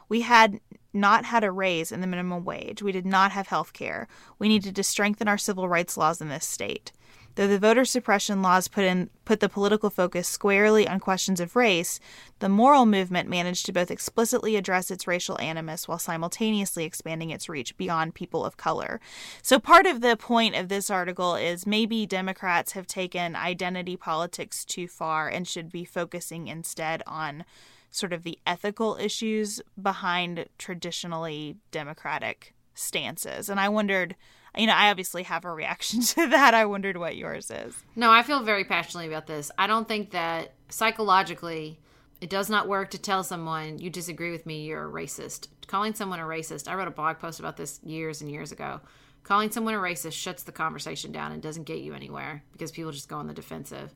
We 0.09 0.21
had 0.21 0.59
not 0.93 1.25
had 1.25 1.43
a 1.43 1.51
raise 1.51 1.91
in 1.91 2.01
the 2.01 2.07
minimum 2.07 2.43
wage. 2.43 2.81
We 2.81 2.91
did 2.91 3.05
not 3.05 3.31
have 3.31 3.47
health 3.47 3.71
care. 3.71 4.07
We 4.39 4.49
needed 4.49 4.75
to 4.75 4.83
strengthen 4.83 5.27
our 5.27 5.37
civil 5.37 5.69
rights 5.69 5.95
laws 5.95 6.19
in 6.19 6.27
this 6.27 6.45
state. 6.45 6.91
Though 7.35 7.47
the 7.47 7.59
voter 7.59 7.85
suppression 7.85 8.41
laws 8.41 8.67
put 8.67 8.83
in 8.83 9.09
put 9.23 9.39
the 9.39 9.49
political 9.49 9.89
focus 9.89 10.27
squarely 10.27 10.87
on 10.87 10.99
questions 10.99 11.39
of 11.39 11.55
race, 11.55 11.99
the 12.39 12.49
moral 12.49 12.85
movement 12.85 13.29
managed 13.29 13.65
to 13.67 13.71
both 13.71 13.89
explicitly 13.89 14.55
address 14.55 14.91
its 14.91 15.07
racial 15.07 15.39
animus 15.39 15.87
while 15.87 15.99
simultaneously 15.99 16.83
expanding 16.83 17.29
its 17.29 17.47
reach 17.47 17.77
beyond 17.77 18.13
people 18.13 18.43
of 18.43 18.57
color. 18.57 18.99
So 19.41 19.59
part 19.59 19.85
of 19.85 20.01
the 20.01 20.17
point 20.17 20.55
of 20.55 20.67
this 20.67 20.89
article 20.89 21.35
is 21.35 21.65
maybe 21.65 22.05
Democrats 22.05 22.73
have 22.73 22.87
taken 22.87 23.35
identity 23.35 23.95
politics 23.95 24.65
too 24.65 24.87
far 24.87 25.29
and 25.29 25.47
should 25.47 25.71
be 25.71 25.85
focusing 25.85 26.47
instead 26.47 27.01
on 27.07 27.45
sort 27.89 28.13
of 28.13 28.23
the 28.23 28.39
ethical 28.47 28.95
issues 28.97 29.61
behind 29.81 30.45
traditionally 30.57 31.57
democratic 31.71 32.53
stances. 32.73 33.49
And 33.49 33.59
I 33.59 33.69
wondered 33.69 34.15
you 34.57 34.67
know, 34.67 34.73
I 34.73 34.89
obviously 34.89 35.23
have 35.23 35.45
a 35.45 35.51
reaction 35.51 36.01
to 36.01 36.27
that. 36.27 36.53
I 36.53 36.65
wondered 36.65 36.97
what 36.97 37.15
yours 37.15 37.49
is. 37.51 37.75
No, 37.95 38.11
I 38.11 38.23
feel 38.23 38.43
very 38.43 38.65
passionately 38.65 39.07
about 39.07 39.27
this. 39.27 39.51
I 39.57 39.67
don't 39.67 39.87
think 39.87 40.11
that 40.11 40.53
psychologically 40.69 41.79
it 42.21 42.29
does 42.29 42.49
not 42.49 42.67
work 42.67 42.91
to 42.91 42.99
tell 42.99 43.23
someone 43.23 43.79
you 43.79 43.89
disagree 43.89 44.31
with 44.31 44.45
me, 44.45 44.63
you're 44.63 44.87
a 44.87 44.91
racist. 44.91 45.47
Calling 45.67 45.93
someone 45.93 46.19
a 46.19 46.23
racist, 46.23 46.67
I 46.67 46.75
wrote 46.75 46.87
a 46.87 46.91
blog 46.91 47.19
post 47.19 47.39
about 47.39 47.57
this 47.57 47.79
years 47.83 48.21
and 48.21 48.29
years 48.29 48.51
ago. 48.51 48.81
Calling 49.23 49.51
someone 49.51 49.73
a 49.73 49.77
racist 49.77 50.13
shuts 50.13 50.43
the 50.43 50.51
conversation 50.51 51.11
down 51.11 51.31
and 51.31 51.41
doesn't 51.41 51.63
get 51.63 51.79
you 51.79 51.93
anywhere 51.93 52.43
because 52.51 52.71
people 52.71 52.91
just 52.91 53.09
go 53.09 53.17
on 53.17 53.27
the 53.27 53.33
defensive. 53.33 53.93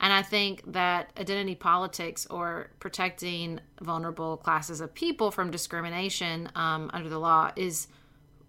And 0.00 0.12
I 0.12 0.22
think 0.22 0.62
that 0.72 1.10
identity 1.18 1.54
politics 1.54 2.26
or 2.26 2.70
protecting 2.80 3.60
vulnerable 3.80 4.36
classes 4.36 4.80
of 4.80 4.92
people 4.94 5.30
from 5.30 5.50
discrimination 5.50 6.50
um, 6.54 6.90
under 6.92 7.08
the 7.08 7.20
law 7.20 7.52
is 7.56 7.86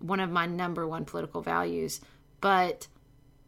one 0.03 0.19
of 0.19 0.29
my 0.29 0.45
number 0.45 0.85
one 0.87 1.05
political 1.05 1.41
values. 1.41 2.01
But 2.41 2.87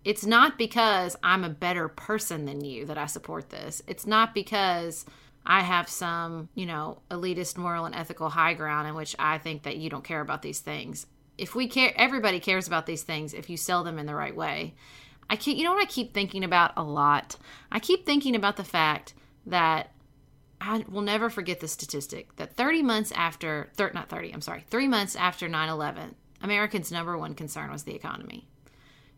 it's 0.05 0.25
not 0.25 0.57
because 0.57 1.17
I'm 1.21 1.43
a 1.43 1.49
better 1.49 1.89
person 1.89 2.45
than 2.45 2.63
you 2.63 2.85
that 2.85 2.97
I 2.97 3.07
support 3.07 3.49
this. 3.49 3.81
It's 3.87 4.07
not 4.07 4.33
because 4.33 5.05
I 5.45 5.61
have 5.61 5.89
some, 5.89 6.49
you 6.55 6.65
know, 6.65 7.01
elitist 7.11 7.57
moral 7.57 7.85
and 7.85 7.93
ethical 7.93 8.29
high 8.29 8.53
ground 8.53 8.87
in 8.87 8.95
which 8.95 9.15
I 9.19 9.37
think 9.37 9.63
that 9.63 9.77
you 9.77 9.89
don't 9.89 10.03
care 10.03 10.21
about 10.21 10.41
these 10.41 10.59
things. 10.59 11.07
If 11.37 11.53
we 11.53 11.67
care, 11.67 11.91
everybody 11.97 12.39
cares 12.39 12.67
about 12.67 12.85
these 12.85 13.03
things 13.03 13.33
if 13.33 13.49
you 13.49 13.57
sell 13.57 13.83
them 13.83 13.99
in 13.99 14.05
the 14.05 14.15
right 14.15 14.35
way. 14.35 14.75
I 15.29 15.35
keep, 15.35 15.57
you 15.57 15.63
know 15.63 15.73
what 15.73 15.83
I 15.83 15.91
keep 15.91 16.13
thinking 16.13 16.43
about 16.43 16.71
a 16.77 16.83
lot? 16.83 17.35
I 17.71 17.79
keep 17.79 18.05
thinking 18.05 18.35
about 18.35 18.57
the 18.57 18.63
fact 18.63 19.13
that 19.47 19.91
I 20.61 20.85
will 20.87 21.01
never 21.01 21.29
forget 21.29 21.59
the 21.59 21.67
statistic 21.67 22.35
that 22.37 22.53
30 22.53 22.83
months 22.83 23.11
after, 23.11 23.69
thir- 23.75 23.91
not 23.93 24.07
30, 24.09 24.31
I'm 24.31 24.41
sorry, 24.41 24.63
three 24.69 24.87
months 24.87 25.15
after 25.15 25.49
9 25.49 25.69
11, 25.69 26.15
Americans' 26.41 26.91
number 26.91 27.17
one 27.17 27.33
concern 27.33 27.71
was 27.71 27.83
the 27.83 27.95
economy. 27.95 28.47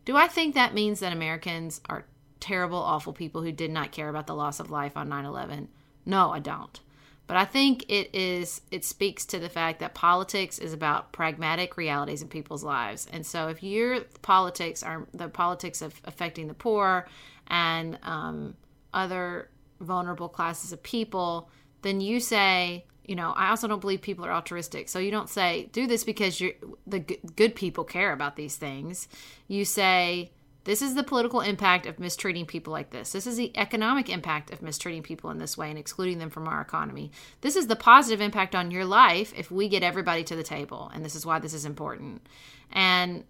Do 0.04 0.16
I 0.16 0.28
think 0.28 0.54
that 0.54 0.74
means 0.74 1.00
that 1.00 1.12
Americans 1.12 1.80
are 1.88 2.06
terrible, 2.40 2.78
awful 2.78 3.12
people 3.12 3.42
who 3.42 3.52
did 3.52 3.70
not 3.70 3.92
care 3.92 4.08
about 4.08 4.26
the 4.26 4.34
loss 4.34 4.60
of 4.60 4.70
life 4.70 4.96
on 4.96 5.08
9 5.08 5.24
11? 5.24 5.68
No, 6.06 6.30
I 6.30 6.38
don't. 6.38 6.80
But 7.26 7.36
I 7.36 7.44
think 7.44 7.84
it 7.90 8.08
is 8.14 8.62
it 8.70 8.86
speaks 8.86 9.26
to 9.26 9.38
the 9.38 9.50
fact 9.50 9.80
that 9.80 9.92
politics 9.92 10.58
is 10.58 10.72
about 10.72 11.12
pragmatic 11.12 11.76
realities 11.76 12.22
in 12.22 12.28
people's 12.28 12.64
lives. 12.64 13.06
And 13.12 13.24
so 13.24 13.48
if 13.48 13.62
your 13.62 14.00
politics 14.22 14.82
are 14.82 15.06
the 15.12 15.28
politics 15.28 15.82
of 15.82 16.00
affecting 16.04 16.48
the 16.48 16.54
poor 16.54 17.06
and 17.46 17.98
um, 18.02 18.56
other 18.94 19.50
vulnerable 19.78 20.30
classes 20.30 20.72
of 20.72 20.82
people, 20.82 21.50
then 21.82 22.00
you 22.00 22.18
say, 22.18 22.86
you 23.08 23.16
know, 23.16 23.32
I 23.32 23.48
also 23.48 23.66
don't 23.66 23.80
believe 23.80 24.02
people 24.02 24.26
are 24.26 24.32
altruistic. 24.32 24.88
So 24.88 24.98
you 24.98 25.10
don't 25.10 25.30
say 25.30 25.70
do 25.72 25.86
this 25.86 26.04
because 26.04 26.40
you 26.40 26.52
the 26.86 27.00
good 27.00 27.54
people 27.54 27.82
care 27.82 28.12
about 28.12 28.36
these 28.36 28.56
things. 28.56 29.08
You 29.48 29.64
say 29.64 30.30
this 30.64 30.82
is 30.82 30.94
the 30.94 31.02
political 31.02 31.40
impact 31.40 31.86
of 31.86 31.98
mistreating 31.98 32.44
people 32.44 32.70
like 32.70 32.90
this. 32.90 33.12
This 33.12 33.26
is 33.26 33.38
the 33.38 33.56
economic 33.56 34.10
impact 34.10 34.50
of 34.52 34.60
mistreating 34.60 35.02
people 35.02 35.30
in 35.30 35.38
this 35.38 35.56
way 35.56 35.70
and 35.70 35.78
excluding 35.78 36.18
them 36.18 36.28
from 36.28 36.46
our 36.46 36.60
economy. 36.60 37.10
This 37.40 37.56
is 37.56 37.66
the 37.66 37.76
positive 37.76 38.20
impact 38.20 38.54
on 38.54 38.70
your 38.70 38.84
life 38.84 39.32
if 39.34 39.50
we 39.50 39.68
get 39.68 39.82
everybody 39.82 40.22
to 40.24 40.36
the 40.36 40.42
table, 40.42 40.90
and 40.92 41.02
this 41.02 41.14
is 41.14 41.24
why 41.24 41.38
this 41.38 41.54
is 41.54 41.64
important. 41.64 42.26
And 42.70 43.24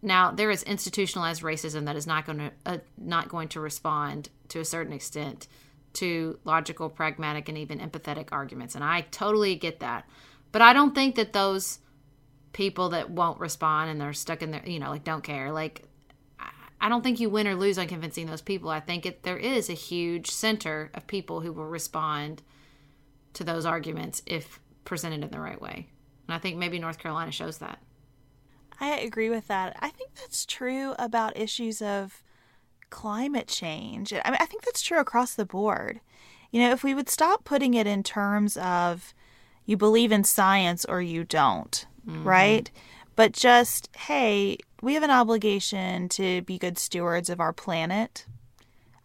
now 0.00 0.30
there 0.30 0.50
is 0.50 0.62
institutionalized 0.62 1.42
racism 1.42 1.84
that 1.84 1.96
is 1.96 2.06
not 2.06 2.24
going 2.24 2.38
to 2.38 2.52
uh, 2.64 2.78
not 2.96 3.28
going 3.28 3.48
to 3.48 3.60
respond 3.60 4.30
to 4.48 4.60
a 4.60 4.64
certain 4.64 4.94
extent 4.94 5.46
to 5.94 6.38
logical, 6.44 6.88
pragmatic, 6.88 7.48
and 7.48 7.58
even 7.58 7.78
empathetic 7.78 8.28
arguments. 8.32 8.74
And 8.74 8.84
I 8.84 9.02
totally 9.10 9.54
get 9.54 9.80
that. 9.80 10.08
But 10.52 10.62
I 10.62 10.72
don't 10.72 10.94
think 10.94 11.16
that 11.16 11.32
those 11.32 11.78
people 12.52 12.90
that 12.90 13.10
won't 13.10 13.40
respond 13.40 13.90
and 13.90 14.00
they're 14.00 14.12
stuck 14.12 14.42
in 14.42 14.50
there, 14.50 14.66
you 14.66 14.78
know, 14.78 14.90
like 14.90 15.04
don't 15.04 15.24
care, 15.24 15.52
like, 15.52 15.84
I 16.80 16.88
don't 16.88 17.02
think 17.02 17.18
you 17.18 17.28
win 17.28 17.48
or 17.48 17.56
lose 17.56 17.78
on 17.78 17.88
convincing 17.88 18.26
those 18.26 18.40
people. 18.40 18.70
I 18.70 18.80
think 18.80 19.04
it, 19.04 19.24
there 19.24 19.36
is 19.36 19.68
a 19.68 19.74
huge 19.74 20.30
center 20.30 20.90
of 20.94 21.06
people 21.06 21.40
who 21.40 21.52
will 21.52 21.66
respond 21.66 22.42
to 23.34 23.44
those 23.44 23.66
arguments 23.66 24.22
if 24.26 24.60
presented 24.84 25.24
in 25.24 25.30
the 25.30 25.40
right 25.40 25.60
way. 25.60 25.88
And 26.26 26.34
I 26.34 26.38
think 26.38 26.56
maybe 26.56 26.78
North 26.78 26.98
Carolina 26.98 27.32
shows 27.32 27.58
that. 27.58 27.80
I 28.80 28.98
agree 28.98 29.28
with 29.28 29.48
that. 29.48 29.76
I 29.80 29.88
think 29.88 30.14
that's 30.14 30.46
true 30.46 30.94
about 30.98 31.36
issues 31.36 31.82
of 31.82 32.22
climate 32.90 33.48
change. 33.48 34.12
I 34.12 34.30
mean, 34.30 34.38
I 34.40 34.46
think 34.46 34.64
that's 34.64 34.82
true 34.82 34.98
across 34.98 35.34
the 35.34 35.44
board. 35.44 36.00
You 36.50 36.60
know, 36.60 36.70
if 36.70 36.82
we 36.82 36.94
would 36.94 37.08
stop 37.08 37.44
putting 37.44 37.74
it 37.74 37.86
in 37.86 38.02
terms 38.02 38.56
of 38.56 39.14
you 39.66 39.76
believe 39.76 40.12
in 40.12 40.24
science 40.24 40.84
or 40.84 41.02
you 41.02 41.24
don't, 41.24 41.86
mm-hmm. 42.06 42.24
right? 42.24 42.70
But 43.16 43.32
just, 43.32 43.94
hey, 43.96 44.58
we 44.80 44.94
have 44.94 45.02
an 45.02 45.10
obligation 45.10 46.08
to 46.10 46.42
be 46.42 46.58
good 46.58 46.78
stewards 46.78 47.28
of 47.28 47.40
our 47.40 47.52
planet. 47.52 48.26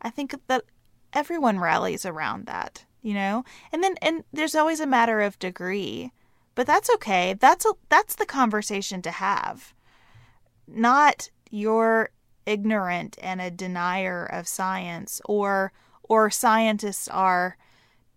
I 0.02 0.10
think 0.10 0.36
that 0.48 0.64
everyone 1.12 1.60
rallies 1.60 2.06
around 2.06 2.46
that, 2.46 2.86
you 3.02 3.14
know? 3.14 3.44
And 3.72 3.84
then 3.84 3.96
and 4.02 4.24
there's 4.32 4.56
always 4.56 4.80
a 4.80 4.88
matter 4.88 5.22
of 5.22 5.40
degree. 5.40 6.12
But 6.56 6.68
that's 6.68 6.90
okay. 6.96 7.34
That's 7.34 7.66
a 7.66 7.74
that's 7.90 8.16
the 8.16 8.26
conversation 8.26 9.02
to 9.02 9.12
have. 9.12 9.74
Not 10.68 11.30
your 11.50 12.10
ignorant 12.46 13.18
and 13.22 13.42
a 13.42 13.52
denier 13.52 14.26
of 14.26 14.48
science 14.48 15.22
or 15.26 15.72
or 16.04 16.30
scientists 16.30 17.08
are 17.08 17.58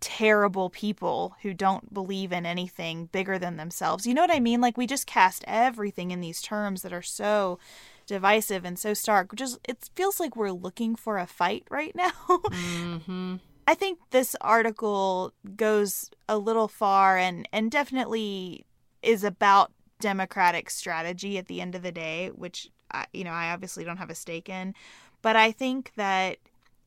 terrible 0.01 0.69
people 0.71 1.37
who 1.43 1.55
don't 1.55 1.95
believe 1.95 2.33
in 2.33 2.45
anything 2.45 3.07
bigger 3.07 3.39
than 3.39 3.57
themselves. 3.57 4.07
You 4.07 4.14
know 4.14 4.20
what 4.20 4.35
I 4.35 4.41
mean? 4.41 4.61
Like 4.61 4.77
we 4.77 4.87
just 4.87 5.07
cast 5.07 5.45
everything 5.47 6.11
in 6.11 6.20
these 6.20 6.43
terms 6.43 6.83
that 6.83 6.93
are 6.93 7.03
so 7.03 7.59
divisive 8.07 8.64
and 8.64 8.79
so 8.79 8.95
stark. 8.95 9.35
Just 9.35 9.59
it 9.68 9.89
feels 9.95 10.20
like 10.20 10.37
we're 10.37 10.51
looking 10.51 10.97
for 10.97 11.18
a 11.18 11.27
fight 11.27 11.66
right 11.70 11.95
now. 11.95 12.12
Mm-hmm. 12.29 13.37
I 13.68 13.74
think 13.74 13.99
this 14.11 14.37
article 14.41 15.33
goes 15.57 16.11
a 16.29 16.39
little 16.39 16.68
far 16.68 17.18
and 17.18 17.49
and 17.53 17.70
definitely 17.70 18.64
is 19.03 19.24
about 19.24 19.72
democratic 20.01 20.70
strategy 20.70 21.37
at 21.37 21.47
the 21.47 21.61
end 21.61 21.74
of 21.74 21.83
the 21.83 21.91
day, 21.91 22.29
which 22.29 22.70
you 23.12 23.24
know, 23.24 23.30
I 23.30 23.53
obviously 23.53 23.84
don't 23.84 23.97
have 23.99 24.11
a 24.11 24.14
stake 24.14 24.49
in. 24.49 24.74
But 25.22 25.37
I 25.37 25.53
think 25.53 25.93
that 25.97 26.39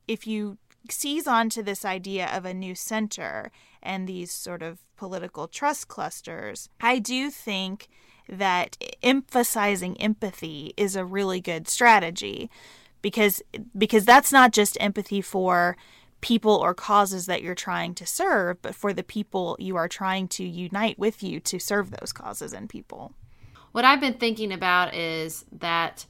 if 0.07 0.25
you 0.25 0.57
seize 0.89 1.27
onto 1.27 1.61
this 1.61 1.85
idea 1.85 2.27
of 2.27 2.45
a 2.45 2.53
new 2.53 2.75
center 2.75 3.51
and 3.81 4.07
these 4.07 4.31
sort 4.31 4.61
of 4.61 4.79
political 4.97 5.47
trust 5.47 5.87
clusters, 5.87 6.69
I 6.81 6.99
do 6.99 7.29
think 7.29 7.87
that 8.27 8.77
emphasizing 9.01 9.99
empathy 9.99 10.73
is 10.77 10.95
a 10.95 11.05
really 11.05 11.41
good 11.41 11.67
strategy 11.67 12.49
because 13.01 13.41
because 13.77 14.05
that's 14.05 14.31
not 14.31 14.51
just 14.51 14.77
empathy 14.79 15.21
for 15.21 15.75
people 16.21 16.55
or 16.55 16.73
causes 16.73 17.25
that 17.25 17.41
you're 17.41 17.55
trying 17.55 17.95
to 17.95 18.05
serve, 18.05 18.61
but 18.61 18.75
for 18.75 18.93
the 18.93 19.03
people 19.03 19.55
you 19.59 19.75
are 19.75 19.87
trying 19.87 20.27
to 20.27 20.43
unite 20.43 20.99
with 20.99 21.23
you 21.23 21.39
to 21.39 21.59
serve 21.59 21.91
those 21.91 22.11
causes 22.11 22.53
and 22.53 22.69
people. 22.69 23.13
What 23.71 23.85
I've 23.85 24.01
been 24.01 24.15
thinking 24.15 24.51
about 24.51 24.95
is 24.95 25.45
that 25.51 26.05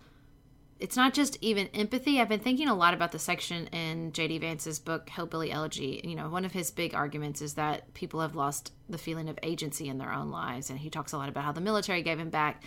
it's 0.80 0.96
not 0.96 1.14
just 1.14 1.38
even 1.42 1.68
empathy. 1.68 2.20
I've 2.20 2.30
been 2.30 2.40
thinking 2.40 2.70
a 2.70 2.76
lot 2.76 2.94
about 2.94 3.12
the 3.12 3.20
section 3.20 3.68
in 3.68 4.14
J.D. 4.14 4.38
Vance's 4.40 4.80
book, 4.80 5.10
Hillbilly 5.10 5.52
Elegy. 5.52 6.00
You 6.06 6.16
know, 6.16 6.30
one 6.30 6.46
of 6.46 6.54
his 6.54 6.72
big 6.72 6.96
arguments 6.96 7.42
is 7.42 7.56
that 7.56 7.94
people 7.94 8.22
have 8.22 8.36
lost 8.36 8.72
the 8.88 8.98
feeling 8.98 9.28
of 9.28 9.38
agency 9.44 9.90
in 9.90 9.98
their 9.98 10.14
own 10.14 10.32
lives. 10.32 10.70
And 10.70 10.80
he 10.80 10.90
talks 10.90 11.12
a 11.12 11.18
lot 11.18 11.28
about 11.28 11.44
how 11.44 11.52
the 11.52 11.60
military 11.60 12.02
gave 12.02 12.18
him 12.18 12.30
back 12.30 12.64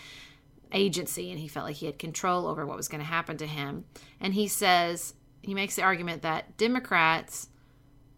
agency 0.71 1.31
and 1.31 1.39
he 1.39 1.47
felt 1.47 1.65
like 1.65 1.75
he 1.75 1.85
had 1.85 1.99
control 1.99 2.47
over 2.47 2.65
what 2.65 2.77
was 2.77 2.87
going 2.87 3.01
to 3.01 3.07
happen 3.07 3.37
to 3.37 3.47
him. 3.47 3.85
And 4.19 4.33
he 4.33 4.47
says, 4.47 5.13
he 5.41 5.53
makes 5.53 5.75
the 5.75 5.83
argument 5.83 6.21
that 6.21 6.57
Democrats, 6.57 7.49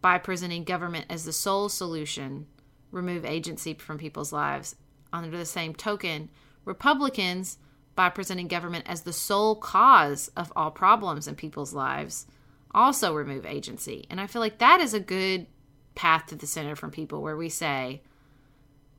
by 0.00 0.18
presenting 0.18 0.64
government 0.64 1.06
as 1.08 1.24
the 1.24 1.32
sole 1.32 1.68
solution, 1.68 2.46
remove 2.90 3.24
agency 3.24 3.74
from 3.74 3.98
people's 3.98 4.32
lives. 4.32 4.76
Under 5.12 5.36
the 5.36 5.46
same 5.46 5.74
token, 5.74 6.28
Republicans, 6.66 7.56
by 7.94 8.10
presenting 8.10 8.48
government 8.48 8.84
as 8.86 9.02
the 9.02 9.12
sole 9.12 9.56
cause 9.56 10.30
of 10.36 10.52
all 10.54 10.70
problems 10.70 11.26
in 11.26 11.34
people's 11.34 11.72
lives, 11.72 12.26
also 12.72 13.14
remove 13.14 13.46
agency. 13.46 14.04
And 14.10 14.20
I 14.20 14.26
feel 14.26 14.40
like 14.40 14.58
that 14.58 14.80
is 14.80 14.92
a 14.92 15.00
good 15.00 15.46
path 15.94 16.26
to 16.26 16.34
the 16.34 16.46
center 16.46 16.76
from 16.76 16.90
people 16.90 17.22
where 17.22 17.36
we 17.36 17.48
say, 17.48 18.02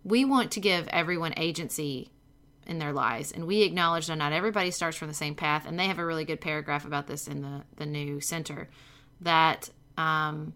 we 0.04 0.26
want 0.26 0.52
to 0.52 0.60
give 0.60 0.88
everyone 0.88 1.36
agency 1.38 2.10
in 2.66 2.80
their 2.80 2.94
lives 2.94 3.32
and 3.32 3.48
we 3.48 3.62
acknowledge 3.62 4.08
that 4.08 4.18
not 4.18 4.34
everybody 4.34 4.72
starts 4.72 4.98
from 4.98 5.08
the 5.08 5.14
same 5.14 5.36
path 5.36 5.66
and 5.66 5.80
they 5.80 5.86
have 5.86 6.00
a 6.00 6.06
really 6.06 6.26
good 6.26 6.42
paragraph 6.42 6.86
about 6.86 7.08
this 7.08 7.28
in 7.28 7.42
the 7.42 7.64
the 7.78 7.86
new 7.86 8.20
center 8.20 8.68
that 9.22 9.70
um, 9.98 10.54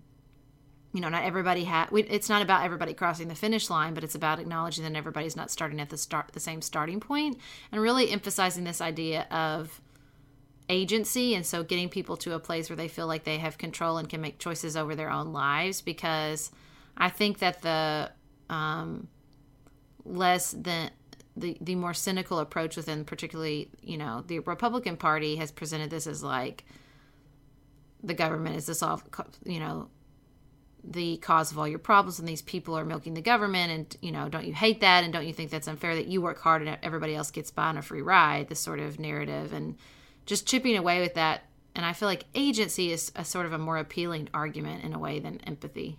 you 0.94 1.00
know, 1.00 1.10
not 1.10 1.24
everybody 1.24 1.64
has. 1.64 1.88
It's 1.94 2.28
not 2.28 2.42
about 2.42 2.66
everybody 2.66 2.94
crossing 2.94 3.30
the 3.30 3.36
finish 3.36 3.70
line, 3.70 3.94
but 3.94 4.04
it's 4.04 4.16
about 4.16 4.40
acknowledging 4.40 4.84
that 4.84 4.96
everybody's 4.96 5.36
not 5.36 5.50
starting 5.50 5.80
at 5.80 5.90
the 5.90 5.98
start, 5.98 6.32
the 6.34 6.40
same 6.40 6.62
starting 6.62 7.00
point, 7.00 7.38
and 7.72 7.82
really 7.82 8.10
emphasizing 8.10 8.66
this 8.66 8.82
idea 8.82 9.22
of 9.32 9.80
agency. 10.68 11.34
And 11.34 11.46
so, 11.46 11.64
getting 11.64 11.88
people 11.88 12.18
to 12.18 12.34
a 12.34 12.40
place 12.40 12.70
where 12.70 12.76
they 12.76 12.90
feel 12.90 13.08
like 13.08 13.24
they 13.24 13.38
have 13.38 13.58
control 13.58 13.98
and 13.98 14.10
can 14.10 14.20
make 14.20 14.38
choices 14.38 14.76
over 14.76 14.94
their 14.94 15.10
own 15.10 15.32
lives. 15.32 15.82
Because 15.82 16.52
I 16.98 17.10
think 17.10 17.40
that 17.40 17.62
the 17.62 18.12
um, 18.50 19.08
less 20.04 20.52
than 20.52 20.92
the 21.38 21.58
the 21.62 21.76
more 21.76 21.94
cynical 21.94 22.40
approach 22.40 22.76
within, 22.76 23.06
particularly, 23.06 23.70
you 23.82 23.98
know, 23.98 24.26
the 24.28 24.40
Republican 24.40 24.98
Party 24.98 25.38
has 25.38 25.54
presented 25.54 25.90
this 25.90 26.06
as 26.06 26.22
like 26.22 26.66
the 28.04 28.14
government 28.14 28.58
is 28.58 28.66
this 28.66 28.84
all, 28.84 29.02
you 29.46 29.60
know 29.60 29.88
the 30.84 31.18
cause 31.18 31.52
of 31.52 31.60
all 31.60 31.68
your 31.68 31.80
problems 31.80 32.20
and 32.20 32.28
these 32.28 32.42
people 32.42 32.78
are 32.78 32.86
milking 32.86 33.14
the 33.14 33.22
government 33.22 33.72
and 33.72 33.98
you 34.02 34.12
know 34.12 34.30
don't 34.30 34.46
you 34.46 34.54
hate 34.54 34.82
that? 34.82 35.04
And 35.04 35.14
don't 35.14 35.28
you 35.28 35.34
think 35.34 35.52
that's 35.52 35.68
unfair 35.68 35.96
that 35.96 36.08
you 36.08 36.22
work 36.22 36.40
hard 36.40 36.62
and 36.62 36.78
everybody 36.82 37.16
else 37.16 37.32
gets 37.32 37.52
by 37.52 37.66
on 37.66 37.78
a 37.78 37.82
free 37.82 38.02
ride? 38.02 38.50
This 38.50 38.60
sort 38.60 38.80
of 38.80 39.00
narrative 39.00 39.54
and 39.54 39.76
just 40.26 40.48
chipping 40.48 40.78
away 40.78 41.00
with 41.02 41.14
that. 41.16 41.44
And 41.76 41.86
i 41.86 41.94
feel 41.94 42.08
like 42.08 42.26
agency 42.36 42.92
is 42.92 43.12
a 43.16 43.24
sort 43.24 43.46
of 43.46 43.54
a 43.54 43.58
more 43.58 43.78
appealing 43.78 44.30
argument 44.34 44.84
in 44.84 44.94
a 44.94 45.00
way 45.00 45.20
than 45.20 45.40
empathy. 45.42 45.98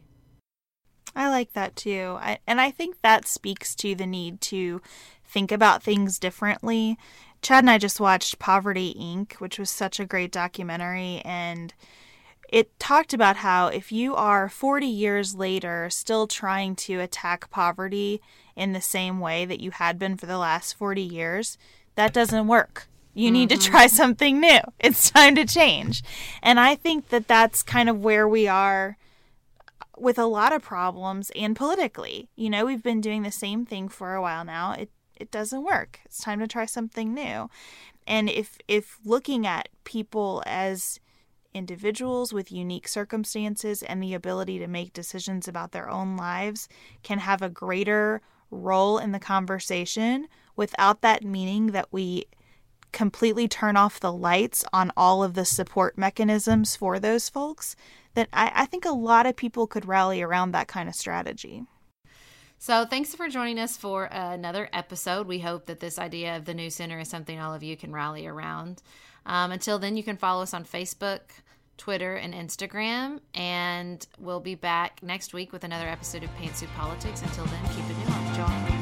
I 1.14 1.28
like 1.28 1.53
that 1.53 1.76
too. 1.76 2.18
I, 2.20 2.39
and 2.47 2.61
i 2.61 2.70
think 2.70 3.01
that 3.01 3.26
speaks 3.26 3.74
to 3.76 3.95
the 3.95 4.07
need 4.07 4.41
to 4.43 4.80
think 5.24 5.53
about 5.53 5.83
things 5.83 6.18
differently. 6.18 6.99
Chad 7.41 7.64
and 7.64 7.70
i 7.70 7.78
just 7.78 8.01
watched 8.01 8.39
poverty 8.39 8.95
inc 8.99 9.35
which 9.35 9.59
was 9.59 9.70
such 9.70 9.99
a 9.99 10.07
great 10.07 10.33
documentary 10.33 11.22
and 11.24 11.72
it 12.53 12.78
talked 12.78 13.14
about 13.14 13.36
how 13.36 13.68
if 13.68 13.90
you 13.90 14.14
are 14.14 14.46
40 14.46 14.86
years 14.86 15.34
later 15.34 15.88
still 15.88 16.26
trying 16.26 16.76
to 16.76 17.00
attack 17.00 17.50
poverty 17.50 18.20
in 18.55 18.74
the 18.74 18.80
same 18.80 19.20
way 19.20 19.46
that 19.46 19.61
you 19.61 19.70
had 19.70 19.98
been 19.98 20.18
for 20.18 20.26
the 20.26 20.36
last 20.36 20.74
40 20.74 21.00
years, 21.00 21.57
that 21.94 22.12
doesn't 22.12 22.46
work. 22.46 22.88
You 23.14 23.28
mm-hmm. 23.28 23.32
need 23.32 23.48
to 23.48 23.55
mm-hmm. 23.57 23.72
try 23.72 23.86
something 23.86 24.38
new. 24.38 24.61
It's 24.78 25.11
time 25.11 25.34
to 25.36 25.46
change. 25.46 26.03
And 26.42 26.61
I 26.61 26.74
think 26.74 27.09
that 27.09 27.26
that's 27.26 27.62
kind 27.62 27.88
of 27.88 28.05
where 28.05 28.28
we 28.28 28.46
are 28.46 28.98
with 29.96 30.18
a 30.18 30.26
lot 30.26 30.53
of 30.53 30.61
problems 30.61 31.30
and 31.34 31.57
politically. 31.57 32.28
You 32.36 32.50
know, 32.50 32.66
we've 32.66 32.82
been 32.82 33.00
doing 33.00 33.22
the 33.22 33.32
same 33.32 33.64
thing 33.64 33.88
for 33.88 34.14
a 34.14 34.20
while 34.20 34.44
now. 34.44 34.72
It 34.72 34.90
it 35.18 35.30
doesn't 35.30 35.62
work. 35.62 36.00
It's 36.05 36.20
time 36.20 36.40
to 36.40 36.48
try 36.48 36.66
something 36.66 37.14
new. 37.14 37.48
And 38.07 38.28
if 38.28 38.59
if 38.68 38.98
looking 39.05 39.46
at 39.46 39.68
people 39.84 40.42
as 40.44 41.00
individuals 41.55 42.32
with 42.32 42.53
unique 42.53 42.88
circumstances 42.88 43.82
and 43.82 44.03
the 44.03 44.14
ability 44.14 44.59
to 44.59 44.66
make 44.66 44.92
decisions 44.92 45.46
about 45.48 45.72
their 45.72 45.88
own 45.88 46.16
lives 46.16 46.68
can 47.03 47.18
have 47.18 47.42
a 47.42 47.48
greater 47.48 48.20
role 48.50 48.98
in 48.98 49.12
the 49.12 49.18
conversation 49.18 50.28
without 50.57 51.00
that 51.00 51.24
meaning 51.24 51.68
that 51.68 51.88
we 51.90 52.26
completely 52.92 53.48
turn 53.48 53.76
off 53.76 53.98
the 53.98 54.12
lights 54.12 54.64
on 54.72 54.92
all 54.96 55.24
of 55.24 55.34
the 55.34 55.44
support 55.44 55.96
mechanisms 55.96 56.76
for 56.76 56.98
those 56.98 57.28
folks, 57.28 57.74
then 58.14 58.26
I, 58.32 58.53
I 58.55 58.66
think 58.66 58.84
a 58.84 58.90
lot 58.90 59.26
of 59.26 59.36
people 59.36 59.66
could 59.66 59.86
rally 59.86 60.22
around 60.22 60.53
that 60.53 60.68
kind 60.68 60.88
of 60.88 60.94
strategy. 60.94 61.64
So, 62.59 62.84
thanks 62.84 63.12
for 63.12 63.28
joining 63.28 63.59
us 63.59 63.76
for 63.76 64.05
another 64.05 64.68
episode. 64.72 65.26
We 65.26 65.40
hope 65.40 65.66
that 65.66 65.80
this 65.80 65.98
idea 65.98 66.36
of 66.36 66.44
the 66.44 66.55
new 66.55 66.70
center 66.70 67.00
is 67.00 67.09
something 67.09 67.40
all 67.40 67.55
of 67.55 67.64
you 67.64 67.76
can 67.76 67.92
rally 67.92 68.24
around. 68.24 68.82
Um, 69.26 69.52
until 69.52 69.78
then, 69.78 69.96
you 69.96 70.02
can 70.02 70.16
follow 70.16 70.42
us 70.42 70.54
on 70.54 70.64
Facebook, 70.64 71.20
Twitter, 71.76 72.14
and 72.16 72.34
Instagram. 72.34 73.20
And 73.34 74.06
we'll 74.18 74.40
be 74.40 74.54
back 74.54 75.02
next 75.02 75.34
week 75.34 75.52
with 75.52 75.64
another 75.64 75.88
episode 75.88 76.22
of 76.22 76.30
Pantsuit 76.36 76.72
Politics. 76.74 77.22
Until 77.22 77.44
then, 77.46 77.62
keep 77.68 77.84
it 77.88 77.96
nuanced, 77.96 78.36
y'all. 78.36 78.82